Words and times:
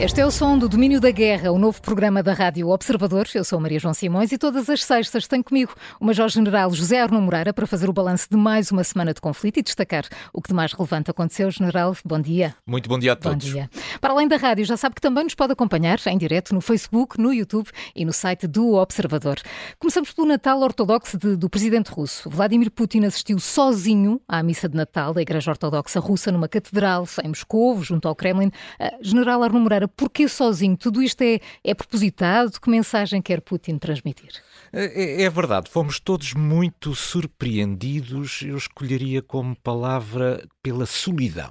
Este 0.00 0.20
é 0.20 0.26
o 0.26 0.30
som 0.30 0.56
do 0.56 0.68
Domínio 0.68 1.00
da 1.00 1.10
Guerra, 1.10 1.50
o 1.50 1.58
novo 1.58 1.82
programa 1.82 2.22
da 2.22 2.32
Rádio 2.32 2.68
Observador. 2.68 3.26
Eu 3.34 3.42
sou 3.42 3.58
Maria 3.58 3.80
João 3.80 3.92
Simões 3.92 4.30
e 4.30 4.38
todas 4.38 4.70
as 4.70 4.84
sextas 4.84 5.26
tenho 5.26 5.42
comigo 5.42 5.74
o 5.98 6.04
Major-General 6.04 6.72
José 6.72 7.00
Arno 7.00 7.20
Moreira 7.20 7.52
para 7.52 7.66
fazer 7.66 7.88
o 7.88 7.92
balanço 7.92 8.28
de 8.30 8.36
mais 8.36 8.70
uma 8.70 8.84
semana 8.84 9.12
de 9.12 9.20
conflito 9.20 9.58
e 9.58 9.62
destacar 9.62 10.04
o 10.32 10.40
que 10.40 10.50
de 10.50 10.54
mais 10.54 10.72
relevante 10.72 11.10
aconteceu. 11.10 11.50
General, 11.50 11.96
bom 12.04 12.20
dia. 12.20 12.54
Muito 12.64 12.88
bom 12.88 12.96
dia 12.96 13.14
a 13.14 13.16
todos. 13.16 13.44
Bom 13.44 13.52
dia. 13.52 13.68
Para 14.00 14.12
além 14.12 14.28
da 14.28 14.36
rádio, 14.36 14.64
já 14.64 14.76
sabe 14.76 14.94
que 14.94 15.00
também 15.00 15.24
nos 15.24 15.34
pode 15.34 15.52
acompanhar 15.52 15.98
em 16.06 16.16
direto 16.16 16.54
no 16.54 16.60
Facebook, 16.60 17.20
no 17.20 17.32
YouTube 17.32 17.68
e 17.96 18.04
no 18.04 18.12
site 18.12 18.46
do 18.46 18.74
Observador. 18.74 19.40
Começamos 19.80 20.12
pelo 20.12 20.28
Natal 20.28 20.60
ortodoxo 20.60 21.18
de, 21.18 21.34
do 21.34 21.50
presidente 21.50 21.90
russo. 21.90 22.30
Vladimir 22.30 22.70
Putin 22.70 23.04
assistiu 23.04 23.40
sozinho 23.40 24.20
à 24.28 24.44
missa 24.44 24.68
de 24.68 24.76
Natal 24.76 25.12
da 25.12 25.20
Igreja 25.20 25.50
Ortodoxa 25.50 25.98
Russa 25.98 26.30
numa 26.30 26.46
catedral 26.46 27.04
em 27.24 27.28
Moscou, 27.28 27.82
junto 27.82 28.06
ao 28.06 28.14
Kremlin. 28.14 28.52
Uh, 28.78 28.96
General 29.02 29.42
Arno 29.42 29.58
Moreira, 29.58 29.87
porquê 29.88 30.28
sozinho? 30.28 30.76
Tudo 30.76 31.02
isto 31.02 31.22
é, 31.22 31.40
é 31.64 31.74
propositado? 31.74 32.60
Que 32.60 32.70
mensagem 32.70 33.20
quer 33.20 33.40
Putin 33.40 33.78
transmitir? 33.78 34.30
É, 34.72 35.22
é, 35.22 35.30
verdade, 35.30 35.70
fomos 35.70 35.98
todos 35.98 36.34
muito 36.34 36.94
surpreendidos. 36.94 38.42
Eu 38.42 38.56
escolheria 38.56 39.22
como 39.22 39.56
palavra 39.56 40.46
pela 40.62 40.86
solidão. 40.86 41.50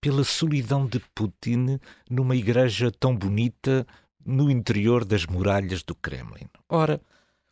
Pela 0.00 0.24
solidão 0.24 0.86
de 0.86 1.00
Putin 1.14 1.78
numa 2.10 2.36
igreja 2.36 2.90
tão 2.90 3.16
bonita 3.16 3.86
no 4.24 4.50
interior 4.50 5.04
das 5.04 5.26
muralhas 5.26 5.82
do 5.82 5.94
Kremlin. 5.94 6.48
Ora, 6.68 7.00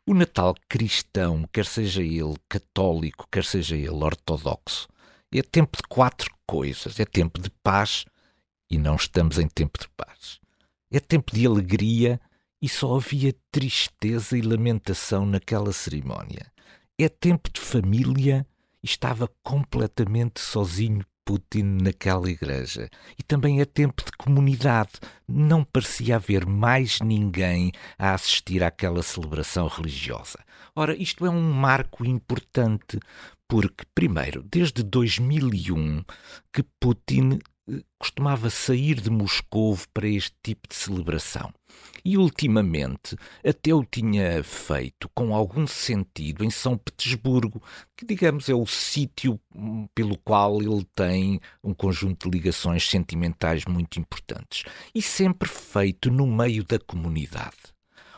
o 0.06 0.14
Natal 0.14 0.54
cristão, 0.68 1.48
quer 1.52 1.64
seja 1.64 2.02
ele 2.02 2.34
católico, 2.48 3.26
quer 3.30 3.44
seja 3.44 3.76
ele 3.76 3.88
ortodoxo, 3.88 4.88
é 5.34 5.42
tempo 5.42 5.78
de 5.78 5.82
quatro 5.88 6.30
coisas. 6.46 7.00
É 7.00 7.04
tempo 7.04 7.40
de 7.40 7.50
paz 7.62 8.04
e 8.72 8.78
não 8.78 8.96
estamos 8.96 9.38
em 9.38 9.46
tempo 9.46 9.78
de 9.78 9.86
paz. 9.90 10.40
É 10.90 10.98
tempo 10.98 11.34
de 11.34 11.46
alegria 11.46 12.18
e 12.60 12.68
só 12.68 12.96
havia 12.96 13.34
tristeza 13.50 14.36
e 14.36 14.40
lamentação 14.40 15.26
naquela 15.26 15.72
cerimónia. 15.74 16.50
É 16.98 17.06
tempo 17.06 17.50
de 17.52 17.60
família 17.60 18.46
e 18.82 18.86
estava 18.86 19.30
completamente 19.42 20.40
sozinho 20.40 21.04
Putin 21.24 21.78
naquela 21.82 22.30
igreja. 22.30 22.88
E 23.18 23.22
também 23.22 23.60
é 23.60 23.64
tempo 23.64 24.02
de 24.04 24.10
comunidade. 24.12 24.92
Não 25.28 25.62
parecia 25.64 26.16
haver 26.16 26.46
mais 26.46 27.00
ninguém 27.00 27.72
a 27.98 28.14
assistir 28.14 28.62
àquela 28.62 29.02
celebração 29.02 29.68
religiosa. 29.68 30.38
Ora, 30.74 30.96
isto 30.96 31.26
é 31.26 31.30
um 31.30 31.52
marco 31.52 32.04
importante, 32.04 32.98
porque, 33.46 33.84
primeiro, 33.94 34.42
desde 34.42 34.82
2001 34.82 36.02
que 36.52 36.62
Putin 36.80 37.38
costumava 37.98 38.50
sair 38.50 39.00
de 39.00 39.10
Moscou 39.10 39.78
para 39.94 40.08
este 40.08 40.34
tipo 40.42 40.68
de 40.68 40.74
celebração. 40.74 41.52
E 42.04 42.18
ultimamente 42.18 43.16
até 43.46 43.72
o 43.72 43.84
tinha 43.84 44.42
feito 44.42 45.08
com 45.14 45.34
algum 45.34 45.66
sentido 45.66 46.44
em 46.44 46.50
São 46.50 46.76
Petersburgo, 46.76 47.62
que 47.96 48.04
digamos 48.04 48.48
é 48.48 48.54
o 48.54 48.66
sítio 48.66 49.40
hum, 49.54 49.86
pelo 49.94 50.18
qual 50.18 50.60
ele 50.60 50.86
tem 50.94 51.40
um 51.62 51.72
conjunto 51.72 52.28
de 52.28 52.36
ligações 52.38 52.88
sentimentais 52.88 53.64
muito 53.64 54.00
importantes. 54.00 54.64
E 54.94 55.00
sempre 55.00 55.48
feito 55.48 56.10
no 56.10 56.26
meio 56.26 56.64
da 56.64 56.78
comunidade. 56.78 57.72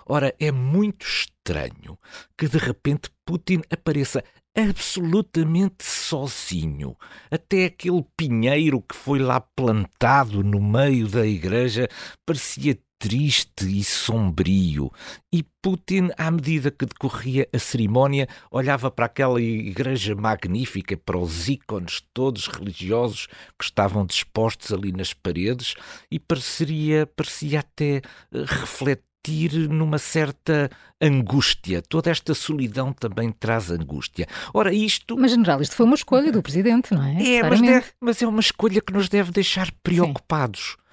Ora, 0.07 0.35
é 0.39 0.51
muito 0.53 1.07
estranho 1.07 1.99
que 2.37 2.49
de 2.49 2.59
repente 2.59 3.11
Putin 3.25 3.63
apareça 3.71 4.23
absolutamente 4.55 5.85
sozinho. 5.85 6.97
Até 7.31 7.67
aquele 7.67 8.05
pinheiro 8.17 8.81
que 8.81 8.95
foi 8.95 9.19
lá 9.19 9.41
plantado 9.41 10.43
no 10.45 10.61
meio 10.61 11.09
da 11.09 11.27
igreja 11.27 11.89
parecia 12.25 12.79
triste 12.99 13.67
e 13.67 13.85
sombrio. 13.85 14.91
E 15.33 15.43
Putin, 15.61 16.09
à 16.17 16.31
medida 16.31 16.71
que 16.71 16.87
decorria 16.87 17.47
a 17.53 17.59
cerimónia, 17.59 18.27
olhava 18.51 18.91
para 18.91 19.07
aquela 19.07 19.43
igreja 19.43 20.15
magnífica, 20.15 20.97
para 20.97 21.19
os 21.19 21.49
ícones 21.49 22.03
todos 22.15 22.47
religiosos 22.47 23.27
que 23.59 23.65
estavam 23.65 24.07
dispostos 24.07 24.73
ali 24.73 24.91
nas 24.91 25.13
paredes, 25.13 25.75
e 26.11 26.19
parecia, 26.19 27.07
parecia 27.07 27.61
até 27.61 28.01
refletir 28.33 29.14
sentir 29.25 29.69
numa 29.69 29.99
certa 29.99 30.71
angústia. 31.01 31.83
Toda 31.83 32.11
esta 32.11 32.35
solidão 32.35 32.93
também 32.93 33.33
traz 33.33 33.71
angústia. 33.71 34.27
Ora, 34.53 34.73
isto. 34.73 35.17
Mas, 35.19 35.31
general, 35.31 35.61
isto 35.63 35.75
foi 35.75 35.87
uma 35.87 35.95
escolha 35.95 36.31
do 36.31 36.43
presidente, 36.43 36.93
não 36.93 37.03
é? 37.03 37.37
É, 37.37 37.43
mas, 37.43 37.61
deve, 37.61 37.87
mas, 38.01 38.23
é 38.23 38.27
uma 38.27 38.41
escolha 38.41 38.81
que 38.81 38.93
nos 38.93 39.09
deve 39.09 39.33
deixar 39.33 39.71
preocupados. 39.83 40.77
Sim. 40.77 40.85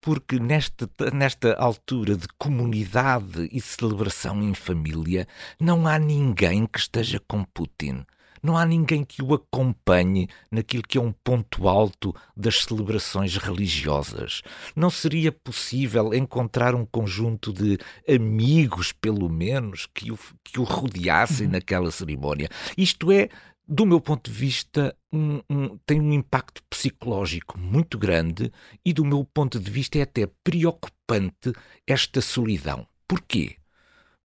Porque 0.00 0.38
nesta, 0.38 0.88
nesta 1.12 1.54
altura 1.54 2.16
de 2.16 2.28
comunidade 2.38 3.48
e 3.50 3.60
celebração 3.60 4.40
em 4.40 4.54
família, 4.54 5.26
não 5.60 5.86
há 5.86 5.98
ninguém 5.98 6.64
que 6.64 6.78
esteja 6.78 7.20
com 7.26 7.42
Putin. 7.42 8.04
Não 8.46 8.56
há 8.56 8.64
ninguém 8.64 9.02
que 9.02 9.20
o 9.20 9.34
acompanhe 9.34 10.28
naquilo 10.52 10.84
que 10.84 10.96
é 10.96 11.00
um 11.00 11.10
ponto 11.10 11.66
alto 11.66 12.14
das 12.36 12.62
celebrações 12.62 13.36
religiosas. 13.36 14.40
Não 14.76 14.88
seria 14.88 15.32
possível 15.32 16.14
encontrar 16.14 16.72
um 16.72 16.86
conjunto 16.86 17.52
de 17.52 17.76
amigos, 18.08 18.92
pelo 18.92 19.28
menos, 19.28 19.88
que 19.92 20.12
o, 20.12 20.18
que 20.44 20.60
o 20.60 20.62
rodeassem 20.62 21.46
uhum. 21.46 21.54
naquela 21.54 21.90
cerimónia. 21.90 22.48
Isto 22.78 23.10
é, 23.10 23.30
do 23.66 23.84
meu 23.84 24.00
ponto 24.00 24.30
de 24.30 24.36
vista, 24.36 24.96
um, 25.12 25.40
um, 25.50 25.76
tem 25.84 26.00
um 26.00 26.12
impacto 26.12 26.62
psicológico 26.70 27.58
muito 27.58 27.98
grande 27.98 28.52
e, 28.84 28.92
do 28.92 29.04
meu 29.04 29.24
ponto 29.24 29.58
de 29.58 29.68
vista, 29.68 29.98
é 29.98 30.02
até 30.02 30.24
preocupante 30.44 31.52
esta 31.84 32.20
solidão. 32.20 32.86
Porquê? 33.08 33.56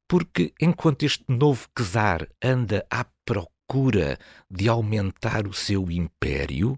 Porque 0.08 0.54
enquanto 0.62 1.02
este 1.08 1.24
novo 1.28 1.68
czar 1.76 2.28
anda 2.40 2.86
à 2.88 3.04
procura 3.26 3.50
procura 3.72 4.20
de 4.50 4.68
aumentar 4.68 5.48
o 5.48 5.54
seu 5.54 5.90
império, 5.90 6.78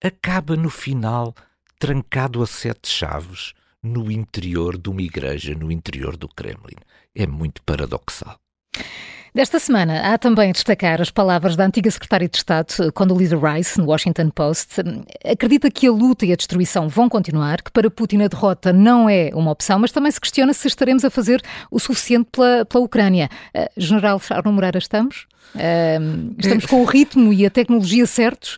acaba 0.00 0.54
no 0.54 0.70
final 0.70 1.34
trancado 1.80 2.40
a 2.40 2.46
sete 2.46 2.88
chaves 2.88 3.54
no 3.82 4.08
interior 4.08 4.78
de 4.78 4.88
uma 4.88 5.02
igreja, 5.02 5.52
no 5.56 5.72
interior 5.72 6.16
do 6.16 6.28
Kremlin. 6.28 6.76
É 7.12 7.26
muito 7.26 7.60
paradoxal. 7.64 8.38
Desta 9.34 9.58
semana, 9.58 10.12
há 10.12 10.16
também 10.16 10.48
a 10.48 10.52
destacar 10.52 11.00
as 11.02 11.10
palavras 11.10 11.54
da 11.54 11.64
antiga 11.64 11.90
secretária 11.90 12.28
de 12.28 12.36
Estado, 12.36 12.90
Condoleezza 12.94 13.36
Rice, 13.36 13.78
no 13.78 13.86
Washington 13.86 14.30
Post. 14.30 14.76
Acredita 15.24 15.70
que 15.70 15.86
a 15.86 15.92
luta 15.92 16.24
e 16.24 16.32
a 16.32 16.36
destruição 16.36 16.88
vão 16.88 17.08
continuar, 17.08 17.62
que 17.62 17.70
para 17.70 17.90
Putin 17.90 18.22
a 18.22 18.28
derrota 18.28 18.72
não 18.72 19.08
é 19.08 19.30
uma 19.34 19.50
opção, 19.50 19.78
mas 19.78 19.92
também 19.92 20.10
se 20.10 20.20
questiona 20.20 20.52
se 20.54 20.66
estaremos 20.66 21.04
a 21.04 21.10
fazer 21.10 21.42
o 21.70 21.78
suficiente 21.78 22.28
pela, 22.32 22.64
pela 22.64 22.84
Ucrânia. 22.84 23.28
Uh, 23.54 23.68
General 23.76 24.20
Arno 24.30 24.52
Moreira, 24.52 24.78
estamos? 24.78 25.26
Uh, 25.54 26.34
estamos 26.38 26.64
com 26.64 26.82
o 26.82 26.84
ritmo 26.84 27.32
e 27.32 27.44
a 27.44 27.50
tecnologia 27.50 28.06
certos? 28.06 28.56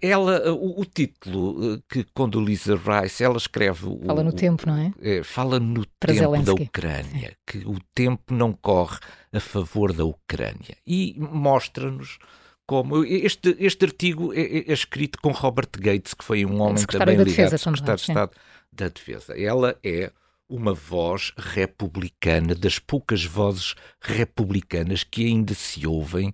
Ela, 0.00 0.52
o, 0.52 0.80
o, 0.80 0.84
título 0.84 1.82
que 1.88 2.04
Condoleezza 2.14 2.76
Rice, 2.76 3.24
ela 3.24 3.36
escreve. 3.36 3.86
Fala 4.06 4.22
no 4.22 4.32
tempo, 4.32 4.66
não 4.66 4.76
é? 4.76 4.92
é 5.00 5.22
fala 5.24 5.58
no 5.58 5.84
Para 5.98 6.12
tempo 6.12 6.24
Zelensky. 6.24 6.44
da 6.44 6.62
Ucrânia, 6.62 7.36
que 7.44 7.58
o 7.58 7.78
tempo 7.92 8.32
não 8.32 8.52
corre 8.52 8.98
a 9.32 9.40
favor 9.40 9.92
da 9.92 10.04
Ucrânia. 10.04 10.76
E 10.86 11.16
mostra-nos 11.18 12.18
como. 12.66 13.04
Este, 13.04 13.56
este 13.58 13.84
artigo 13.84 14.32
é, 14.32 14.40
é, 14.40 14.70
é, 14.70 14.72
escrito 14.72 15.18
com 15.20 15.32
Robert 15.32 15.70
Gates, 15.76 16.14
que 16.14 16.24
foi 16.24 16.44
um 16.44 16.60
homem 16.60 16.84
também 16.86 17.16
ligado 17.16 17.58
secretário 17.58 17.96
de 17.96 18.00
Estado 18.00 18.30
da 18.72 18.88
Defesa. 18.88 19.38
Ela 19.38 19.76
é 19.82 20.12
uma 20.48 20.72
voz 20.72 21.32
republicana, 21.36 22.54
das 22.54 22.78
poucas 22.78 23.24
vozes 23.24 23.74
republicanas 24.00 25.02
que 25.02 25.26
ainda 25.26 25.54
se 25.54 25.86
ouvem 25.86 26.32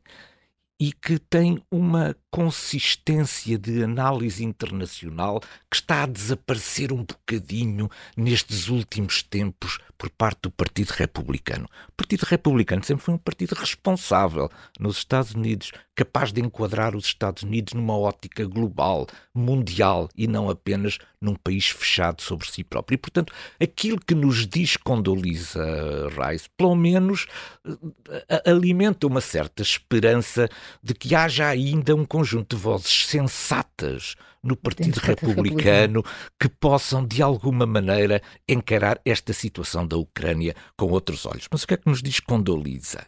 e 0.81 0.93
que 0.93 1.19
tem 1.19 1.63
uma 1.71 2.17
consistência 2.31 3.59
de 3.59 3.85
análise 3.85 4.43
internacional 4.43 5.41
que 5.71 5.77
está 5.77 6.05
a 6.05 6.07
desaparecer 6.07 6.91
um 6.91 7.05
bocadinho 7.05 7.91
nestes 8.17 8.69
últimos 8.69 9.23
tempos 9.23 9.79
por 10.01 10.09
parte 10.09 10.41
do 10.45 10.51
Partido 10.51 10.93
Republicano. 10.93 11.69
O 11.91 11.93
Partido 11.93 12.23
Republicano 12.23 12.83
sempre 12.83 13.05
foi 13.05 13.13
um 13.13 13.19
partido 13.19 13.55
responsável 13.55 14.49
nos 14.79 14.97
Estados 14.97 15.35
Unidos, 15.35 15.73
capaz 15.95 16.33
de 16.33 16.41
enquadrar 16.41 16.97
os 16.97 17.05
Estados 17.05 17.43
Unidos 17.43 17.75
numa 17.75 17.99
ótica 17.99 18.47
global, 18.47 19.07
mundial 19.35 20.09
e 20.17 20.27
não 20.27 20.49
apenas 20.49 20.97
num 21.21 21.35
país 21.35 21.69
fechado 21.69 22.23
sobre 22.23 22.51
si 22.51 22.65
próprio. 22.65 22.95
E, 22.95 22.99
portanto, 22.99 23.31
aquilo 23.63 24.01
que 24.01 24.15
nos 24.15 24.47
diz 24.47 24.75
Condoleezza 24.79 26.09
Rice, 26.09 26.49
pelo 26.57 26.75
menos 26.75 27.27
eh, 28.09 28.43
alimenta 28.47 29.07
uma 29.07 29.21
certa 29.21 29.63
esperança 29.63 30.49
de 30.83 30.95
que 30.95 31.15
haja 31.15 31.47
ainda 31.47 31.95
um 31.95 32.07
conjunto 32.07 32.57
de 32.57 32.63
vozes 32.63 33.07
sensatas 33.07 34.17
no 34.43 34.57
Partido 34.57 34.99
Republicano 34.99 36.03
que 36.39 36.49
possam, 36.49 37.07
de 37.07 37.23
alguma 37.23 37.67
maneira, 37.67 38.23
encarar 38.49 39.01
esta 39.05 39.33
situação 39.33 39.87
da 39.91 39.97
Ucrânia 39.97 40.55
com 40.77 40.87
outros 40.87 41.27
olhos. 41.27 41.47
Mas 41.51 41.63
o 41.65 41.67
que 41.67 41.75
é 41.75 41.77
que 41.77 41.89
nos 41.89 42.03
diz 42.03 42.21
Condoliza? 42.21 43.07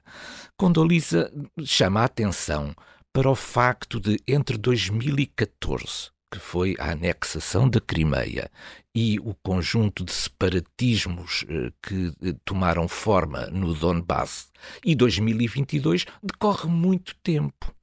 Condoliza 0.57 1.33
chama 1.65 2.01
a 2.01 2.05
atenção 2.05 2.75
para 3.13 3.31
o 3.31 3.35
facto 3.35 4.01
de, 4.01 4.19
entre 4.27 4.59
2014 4.59 6.13
que 6.33 6.39
foi 6.39 6.75
a 6.79 6.93
anexação 6.93 7.69
da 7.69 7.79
Crimeia 7.79 8.51
e 8.95 9.19
o 9.21 9.35
conjunto 9.43 10.03
de 10.03 10.15
separatismos 10.15 11.45
eh, 11.47 11.71
que 11.83 12.15
eh, 12.23 12.35
tomaram 12.43 12.89
forma 12.89 13.49
no 13.49 13.75
Donbass 13.75 14.51
e 14.83 14.95
2022 14.95 16.07
decorre 16.23 16.71
muito 16.71 17.15
tempo. 17.23 17.75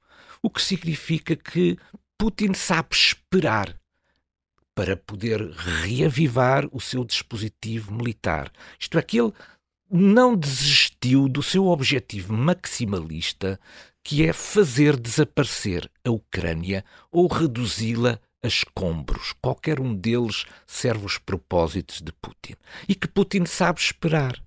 O 0.41 0.49
que 0.49 0.63
significa 0.63 1.35
que 1.35 1.77
Putin 2.17 2.53
sabe 2.55 2.89
esperar 2.91 3.78
para 4.79 4.95
poder 4.95 5.41
reavivar 5.51 6.65
o 6.71 6.79
seu 6.79 7.03
dispositivo 7.03 7.93
militar. 7.93 8.49
Isto 8.79 8.97
é, 8.97 9.01
que 9.01 9.19
ele 9.19 9.33
não 9.91 10.37
desistiu 10.37 11.27
do 11.27 11.43
seu 11.43 11.67
objetivo 11.67 12.31
maximalista, 12.31 13.59
que 14.01 14.25
é 14.25 14.31
fazer 14.31 14.95
desaparecer 14.95 15.91
a 16.01 16.09
Ucrânia 16.11 16.85
ou 17.11 17.27
reduzi-la 17.27 18.21
a 18.41 18.47
escombros. 18.47 19.33
Qualquer 19.41 19.81
um 19.81 19.93
deles 19.93 20.45
serve 20.65 21.05
os 21.05 21.17
propósitos 21.17 21.99
de 21.99 22.13
Putin. 22.13 22.55
E 22.87 22.95
que 22.95 23.09
Putin 23.09 23.45
sabe 23.45 23.81
esperar. 23.81 24.41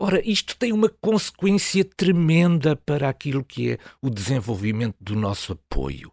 Ora, 0.00 0.20
isto 0.28 0.56
tem 0.56 0.72
uma 0.72 0.88
consequência 1.00 1.84
tremenda 1.84 2.74
para 2.74 3.08
aquilo 3.08 3.44
que 3.44 3.74
é 3.74 3.78
o 4.02 4.10
desenvolvimento 4.10 4.96
do 5.00 5.14
nosso 5.14 5.52
apoio. 5.52 6.10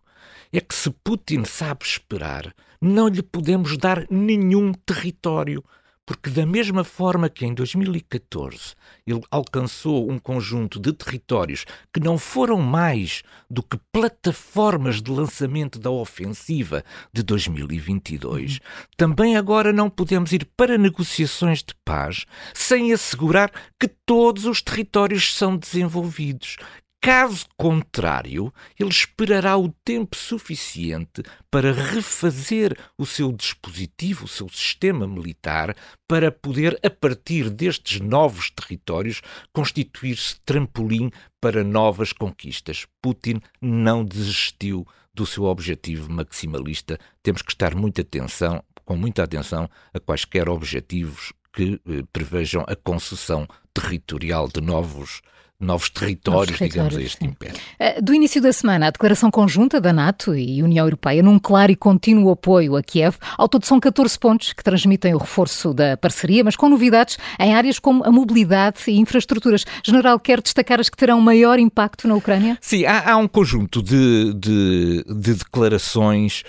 É 0.52 0.62
que 0.62 0.76
se 0.76 0.92
Putin 1.04 1.44
sabe 1.44 1.84
esperar, 1.84 2.54
não 2.84 3.08
lhe 3.08 3.24
podemos 3.24 3.78
dar 3.78 4.06
nenhum 4.10 4.74
território 4.74 5.64
porque, 6.06 6.30
da 6.30 6.46
mesma 6.46 6.84
forma 6.84 7.30
que 7.30 7.46
em 7.46 7.54
2014 7.54 8.76
ele 9.08 9.22
alcançou 9.32 10.12
um 10.12 10.20
conjunto 10.20 10.78
de 10.78 10.92
territórios 10.92 11.66
que 11.94 12.00
não 12.02 12.18
foram 12.18 12.58
mais 12.58 13.24
do 13.50 13.64
que 13.64 13.80
plataformas 13.90 15.02
de 15.02 15.10
lançamento 15.10 15.80
da 15.80 15.90
ofensiva 15.90 16.84
de 17.14 17.24
2022, 17.24 18.60
também 18.98 19.38
agora 19.38 19.72
não 19.72 19.90
podemos 19.90 20.34
ir 20.34 20.46
para 20.58 20.78
negociações 20.78 21.60
de 21.60 21.74
paz 21.86 22.26
sem 22.54 22.92
assegurar 22.92 23.50
que 23.80 23.88
todos 23.88 24.46
os 24.46 24.62
territórios 24.62 25.34
são 25.34 25.56
desenvolvidos, 25.56 26.58
Caso 27.04 27.48
contrário, 27.58 28.54
ele 28.80 28.90
esperará 28.90 29.58
o 29.58 29.68
tempo 29.84 30.16
suficiente 30.16 31.22
para 31.52 31.74
refazer 31.74 32.80
o 32.98 33.06
seu 33.06 33.30
dispositivo, 33.34 34.24
o 34.24 34.28
seu 34.30 34.48
sistema 34.48 35.06
militar, 35.06 35.76
para 36.08 36.32
poder, 36.32 36.80
a 36.82 36.90
partir 36.90 37.50
destes 37.50 38.00
novos 38.00 38.50
territórios, 38.50 39.22
constituir-se 39.52 40.40
trampolim 40.46 41.12
para 41.42 41.62
novas 41.62 42.14
conquistas. 42.14 42.88
Putin 43.02 43.42
não 43.62 44.06
desistiu 44.06 44.88
do 45.14 45.26
seu 45.26 45.44
objetivo 45.44 46.10
maximalista. 46.10 46.98
Temos 47.22 47.42
que 47.42 47.52
estar 47.52 47.76
muito 47.76 48.00
atenção, 48.00 48.64
com 48.86 48.96
muita 48.96 49.24
atenção 49.24 49.70
a 49.94 50.00
quaisquer 50.00 50.48
objetivos 50.48 51.34
que 51.52 51.82
eh, 51.86 52.04
prevejam 52.14 52.64
a 52.66 52.78
concessão 52.78 53.46
territorial 53.74 54.48
de 54.48 54.62
novos 54.62 55.22
novos 55.64 55.90
territórios, 55.90 56.60
novos 56.60 56.74
digamos, 56.74 56.98
a 56.98 57.02
este 57.02 57.26
império. 57.26 57.60
Eh, 57.80 58.02
do 58.02 58.14
início 58.14 58.42
da 58.42 58.52
semana, 58.54 58.88
a 58.88 58.90
declaração 58.90 59.32
conjunta 59.32 59.80
da 59.80 59.92
NATO 59.92 60.36
e 60.36 60.62
União 60.62 60.86
Europeia, 60.86 61.24
num 61.24 61.40
claro 61.40 61.72
e 61.72 61.76
contínuo 61.76 62.32
apoio 62.32 62.76
a 62.76 62.84
Kiev, 62.84 63.16
ao 63.38 63.48
todo 63.48 63.66
são 63.66 63.80
14 63.80 64.18
pontos 64.20 64.54
que 64.54 64.64
transmitem 64.64 65.14
o 65.14 65.18
reforço 65.18 65.74
da 65.74 65.98
parceria, 65.98 66.44
mas 66.44 66.56
com 66.56 66.70
novidades 66.70 67.18
em 67.40 67.54
áreas 67.54 67.80
como 67.80 68.04
a 68.04 68.12
mobilidade 68.12 68.78
e 68.88 69.00
infraestruturas. 69.00 69.66
General, 69.84 70.20
quer 70.20 70.42
destacar 70.42 70.80
as 70.80 70.90
que 70.90 70.98
terão 70.98 71.20
maior 71.22 71.60
impacto 71.60 72.08
na 72.08 72.16
Ucrânia? 72.16 72.58
Sim, 72.62 72.86
há, 72.86 73.12
há 73.12 73.18
um 73.18 73.28
conjunto 73.28 73.82
de, 73.82 74.34
de, 74.34 75.06
de 75.08 75.34
declarações 75.34 76.44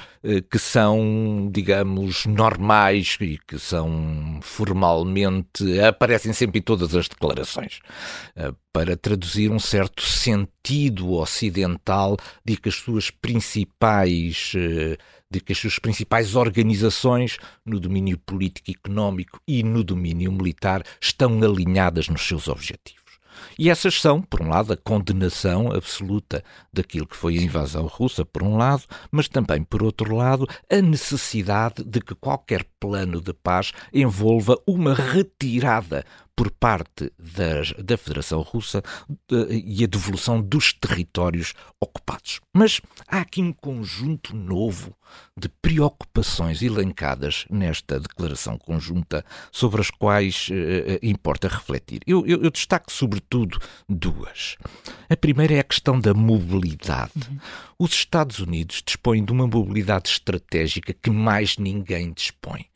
que 0.50 0.58
são, 0.58 1.50
digamos, 1.52 2.24
normais 2.24 3.18
e 3.20 3.38
que 3.46 3.58
são 3.58 4.40
formalmente. 4.42 5.78
aparecem 5.80 6.32
sempre 6.32 6.60
em 6.60 6.62
todas 6.62 6.94
as 6.94 7.08
declarações, 7.08 7.80
eh, 8.34 8.52
para 8.72 8.96
traduzir 8.96 9.50
um 9.50 9.58
certo 9.58 10.02
sentido 10.02 11.12
ocidental 11.12 12.16
de 12.44 12.56
que 12.56 12.70
as 12.70 12.74
suas 12.74 13.10
principais 13.10 14.52
eh, 14.56 14.96
de 15.30 15.40
que 15.40 15.52
as 15.52 15.58
suas 15.58 15.78
principais 15.80 16.36
organizações 16.36 17.38
no 17.66 17.80
domínio 17.80 18.16
político 18.16 18.70
económico 18.70 19.40
e 19.48 19.64
no 19.64 19.82
domínio 19.82 20.30
militar 20.30 20.84
estão 21.00 21.42
alinhadas 21.42 22.08
nos 22.08 22.22
seus 22.26 22.46
objetivos. 22.46 23.03
E 23.58 23.70
essas 23.70 24.00
são, 24.00 24.20
por 24.20 24.42
um 24.42 24.48
lado, 24.48 24.72
a 24.72 24.76
condenação 24.76 25.72
absoluta 25.72 26.42
daquilo 26.72 27.06
que 27.06 27.16
foi 27.16 27.38
a 27.38 27.42
invasão 27.42 27.86
russa, 27.86 28.24
por 28.24 28.42
um 28.42 28.56
lado, 28.56 28.84
mas 29.10 29.28
também, 29.28 29.62
por 29.62 29.82
outro 29.82 30.14
lado, 30.14 30.46
a 30.70 30.80
necessidade 30.80 31.84
de 31.84 32.00
que 32.00 32.14
qualquer 32.14 32.64
plano 32.78 33.20
de 33.20 33.32
paz 33.32 33.72
envolva 33.92 34.58
uma 34.66 34.94
retirada 34.94 36.04
por 36.36 36.50
parte 36.50 37.12
das, 37.18 37.72
da 37.72 37.96
Federação 37.96 38.40
Russa 38.42 38.82
e 39.48 39.84
a 39.84 39.86
devolução 39.86 40.40
dos 40.40 40.72
territórios 40.72 41.54
ocupados. 41.80 42.40
Mas 42.52 42.80
há 43.08 43.20
aqui 43.20 43.40
um 43.40 43.52
conjunto 43.52 44.34
novo 44.34 44.96
de 45.36 45.48
preocupações 45.48 46.62
elencadas 46.62 47.44
nesta 47.50 47.98
declaração 47.98 48.58
conjunta 48.58 49.24
sobre 49.50 49.80
as 49.80 49.90
quais 49.90 50.48
uh, 50.48 50.98
importa 51.02 51.48
refletir. 51.48 52.00
Eu, 52.06 52.26
eu, 52.26 52.42
eu, 52.42 52.50
destaco 52.50 52.90
sobretudo 52.90 53.58
duas. 53.88 54.56
A 55.08 55.16
primeira 55.16 55.54
é 55.54 55.58
a 55.60 55.64
questão 55.64 55.98
da 55.98 56.14
mobilidade. 56.14 57.12
Uhum. 57.16 57.38
Os 57.78 57.92
Estados 57.92 58.38
Unidos 58.38 58.82
dispõem 58.84 59.24
de 59.24 59.32
uma 59.32 59.46
mobilidade 59.46 60.08
estratégica 60.08 60.94
que 60.94 61.10
mais 61.10 61.58
ninguém 61.58 62.12
dispõe. 62.12 62.66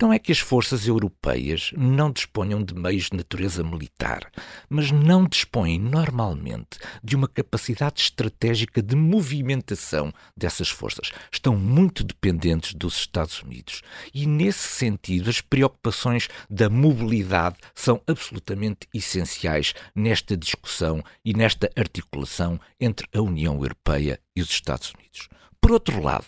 Não 0.00 0.12
é 0.12 0.18
que 0.18 0.32
as 0.32 0.38
forças 0.38 0.86
europeias 0.86 1.72
não 1.76 2.10
disponham 2.10 2.62
de 2.62 2.74
meios 2.74 3.07
de 3.10 3.16
natureza 3.16 3.62
militar, 3.62 4.30
mas 4.68 4.90
não 4.90 5.26
dispõem 5.26 5.78
normalmente 5.78 6.78
de 7.02 7.16
uma 7.16 7.28
capacidade 7.28 8.00
estratégica 8.00 8.82
de 8.82 8.94
movimentação 8.94 10.12
dessas 10.36 10.68
forças. 10.68 11.10
Estão 11.32 11.56
muito 11.56 12.04
dependentes 12.04 12.74
dos 12.74 12.96
Estados 12.96 13.42
Unidos. 13.42 13.82
E, 14.14 14.26
nesse 14.26 14.68
sentido, 14.68 15.30
as 15.30 15.40
preocupações 15.40 16.28
da 16.48 16.68
mobilidade 16.68 17.56
são 17.74 18.00
absolutamente 18.06 18.88
essenciais 18.92 19.74
nesta 19.94 20.36
discussão 20.36 21.02
e 21.24 21.34
nesta 21.34 21.70
articulação 21.76 22.60
entre 22.80 23.06
a 23.12 23.20
União 23.20 23.54
Europeia 23.54 24.20
e 24.34 24.42
os 24.42 24.50
Estados 24.50 24.92
Unidos. 24.92 25.28
Por 25.60 25.72
outro 25.72 26.02
lado, 26.02 26.26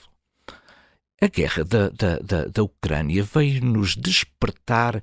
a 1.21 1.27
guerra 1.27 1.65
da, 1.65 1.89
da, 1.91 2.19
da, 2.19 2.45
da 2.47 2.63
Ucrânia 2.63 3.23
veio 3.23 3.63
nos 3.63 3.95
despertar 3.95 5.01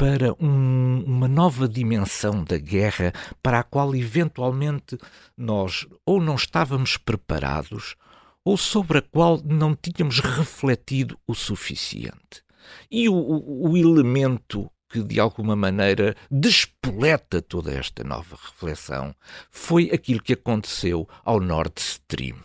para 0.00 0.34
um, 0.42 1.04
uma 1.06 1.28
nova 1.28 1.68
dimensão 1.68 2.42
da 2.42 2.56
guerra 2.56 3.12
para 3.42 3.58
a 3.58 3.62
qual 3.62 3.94
eventualmente 3.94 4.96
nós 5.36 5.86
ou 6.06 6.22
não 6.22 6.36
estávamos 6.36 6.96
preparados 6.96 7.96
ou 8.42 8.56
sobre 8.56 8.96
a 8.96 9.02
qual 9.02 9.38
não 9.44 9.76
tínhamos 9.76 10.20
refletido 10.20 11.18
o 11.26 11.34
suficiente. 11.34 12.42
E 12.90 13.10
o, 13.10 13.14
o, 13.14 13.72
o 13.72 13.76
elemento 13.76 14.70
que 14.88 15.02
de 15.02 15.20
alguma 15.20 15.54
maneira 15.54 16.16
despoleta 16.30 17.42
toda 17.42 17.70
esta 17.70 18.02
nova 18.02 18.38
reflexão 18.42 19.14
foi 19.50 19.90
aquilo 19.92 20.22
que 20.22 20.32
aconteceu 20.32 21.06
ao 21.22 21.40
Nord 21.40 21.74
Stream 21.76 22.38